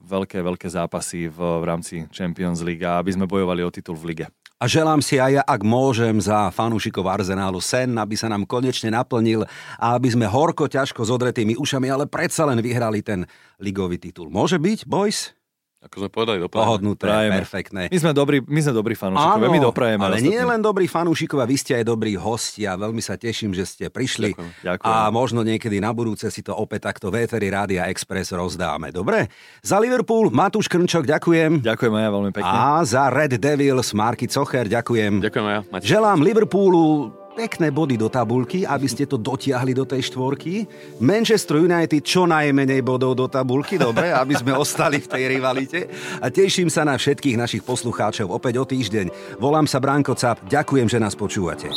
[0.03, 4.11] veľké, veľké zápasy v, v rámci Champions League a aby sme bojovali o titul v
[4.11, 4.25] lige.
[4.61, 8.93] A želám si aj ja, ak môžem, za fanúšikov Arsenálu sen, aby sa nám konečne
[8.93, 9.43] naplnil
[9.75, 13.27] a aby sme horko ťažko s odretými ušami, ale predsa len vyhrali ten
[13.59, 14.31] ligový titul.
[14.31, 15.35] Môže byť, boys?
[15.83, 16.63] Ako sme povedali, doprajeme.
[16.63, 17.35] Pohodnuté, Prajeme.
[17.43, 17.81] perfektné.
[17.91, 20.01] My sme dobrí, my sme dobrí fanúšikovia, my doprajeme.
[20.07, 20.31] ale ostatným.
[20.31, 22.79] nie len dobrí fanúšikovia, vy ste aj dobrí hostia.
[22.79, 24.31] Veľmi sa teším, že ste prišli.
[24.31, 24.63] Ďakujem.
[24.63, 24.87] Ďakujem.
[24.95, 28.95] A možno niekedy na budúce si to opäť takto Véteri Rádia Express rozdáme.
[28.95, 29.27] Dobre?
[29.59, 31.59] Za Liverpool Matúš Krnčok, ďakujem.
[31.59, 32.55] Ďakujem aj ja veľmi pekne.
[32.55, 35.19] A za Red Devils Marky Cocher, ďakujem.
[35.19, 35.61] Ďakujem aj ja.
[35.83, 40.69] Želám Liverpoolu pekné body do tabulky, aby ste to dotiahli do tej štvorky.
[41.01, 45.79] Manchester United čo najmenej bodov do tabulky, dobre, aby sme ostali v tej rivalite.
[46.21, 49.37] A teším sa na všetkých našich poslucháčov opäť o týždeň.
[49.41, 51.73] Volám sa Branko Cap, ďakujem, že nás počúvate.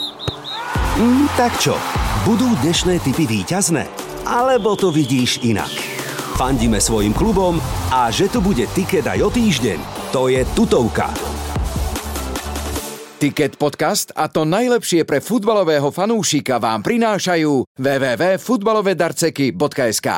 [0.97, 1.77] Mm, tak čo,
[2.29, 3.89] budú dnešné typy víťazné?
[4.29, 5.73] Alebo to vidíš inak?
[6.37, 7.57] Fandíme svojim klubom
[7.89, 11.09] a že tu bude tiket aj o týždeň, to je tutovka.
[13.17, 20.09] Ticket podcast a to najlepšie pre futbalového fanúšika vám prinášajú www.futbalovedarceky.sk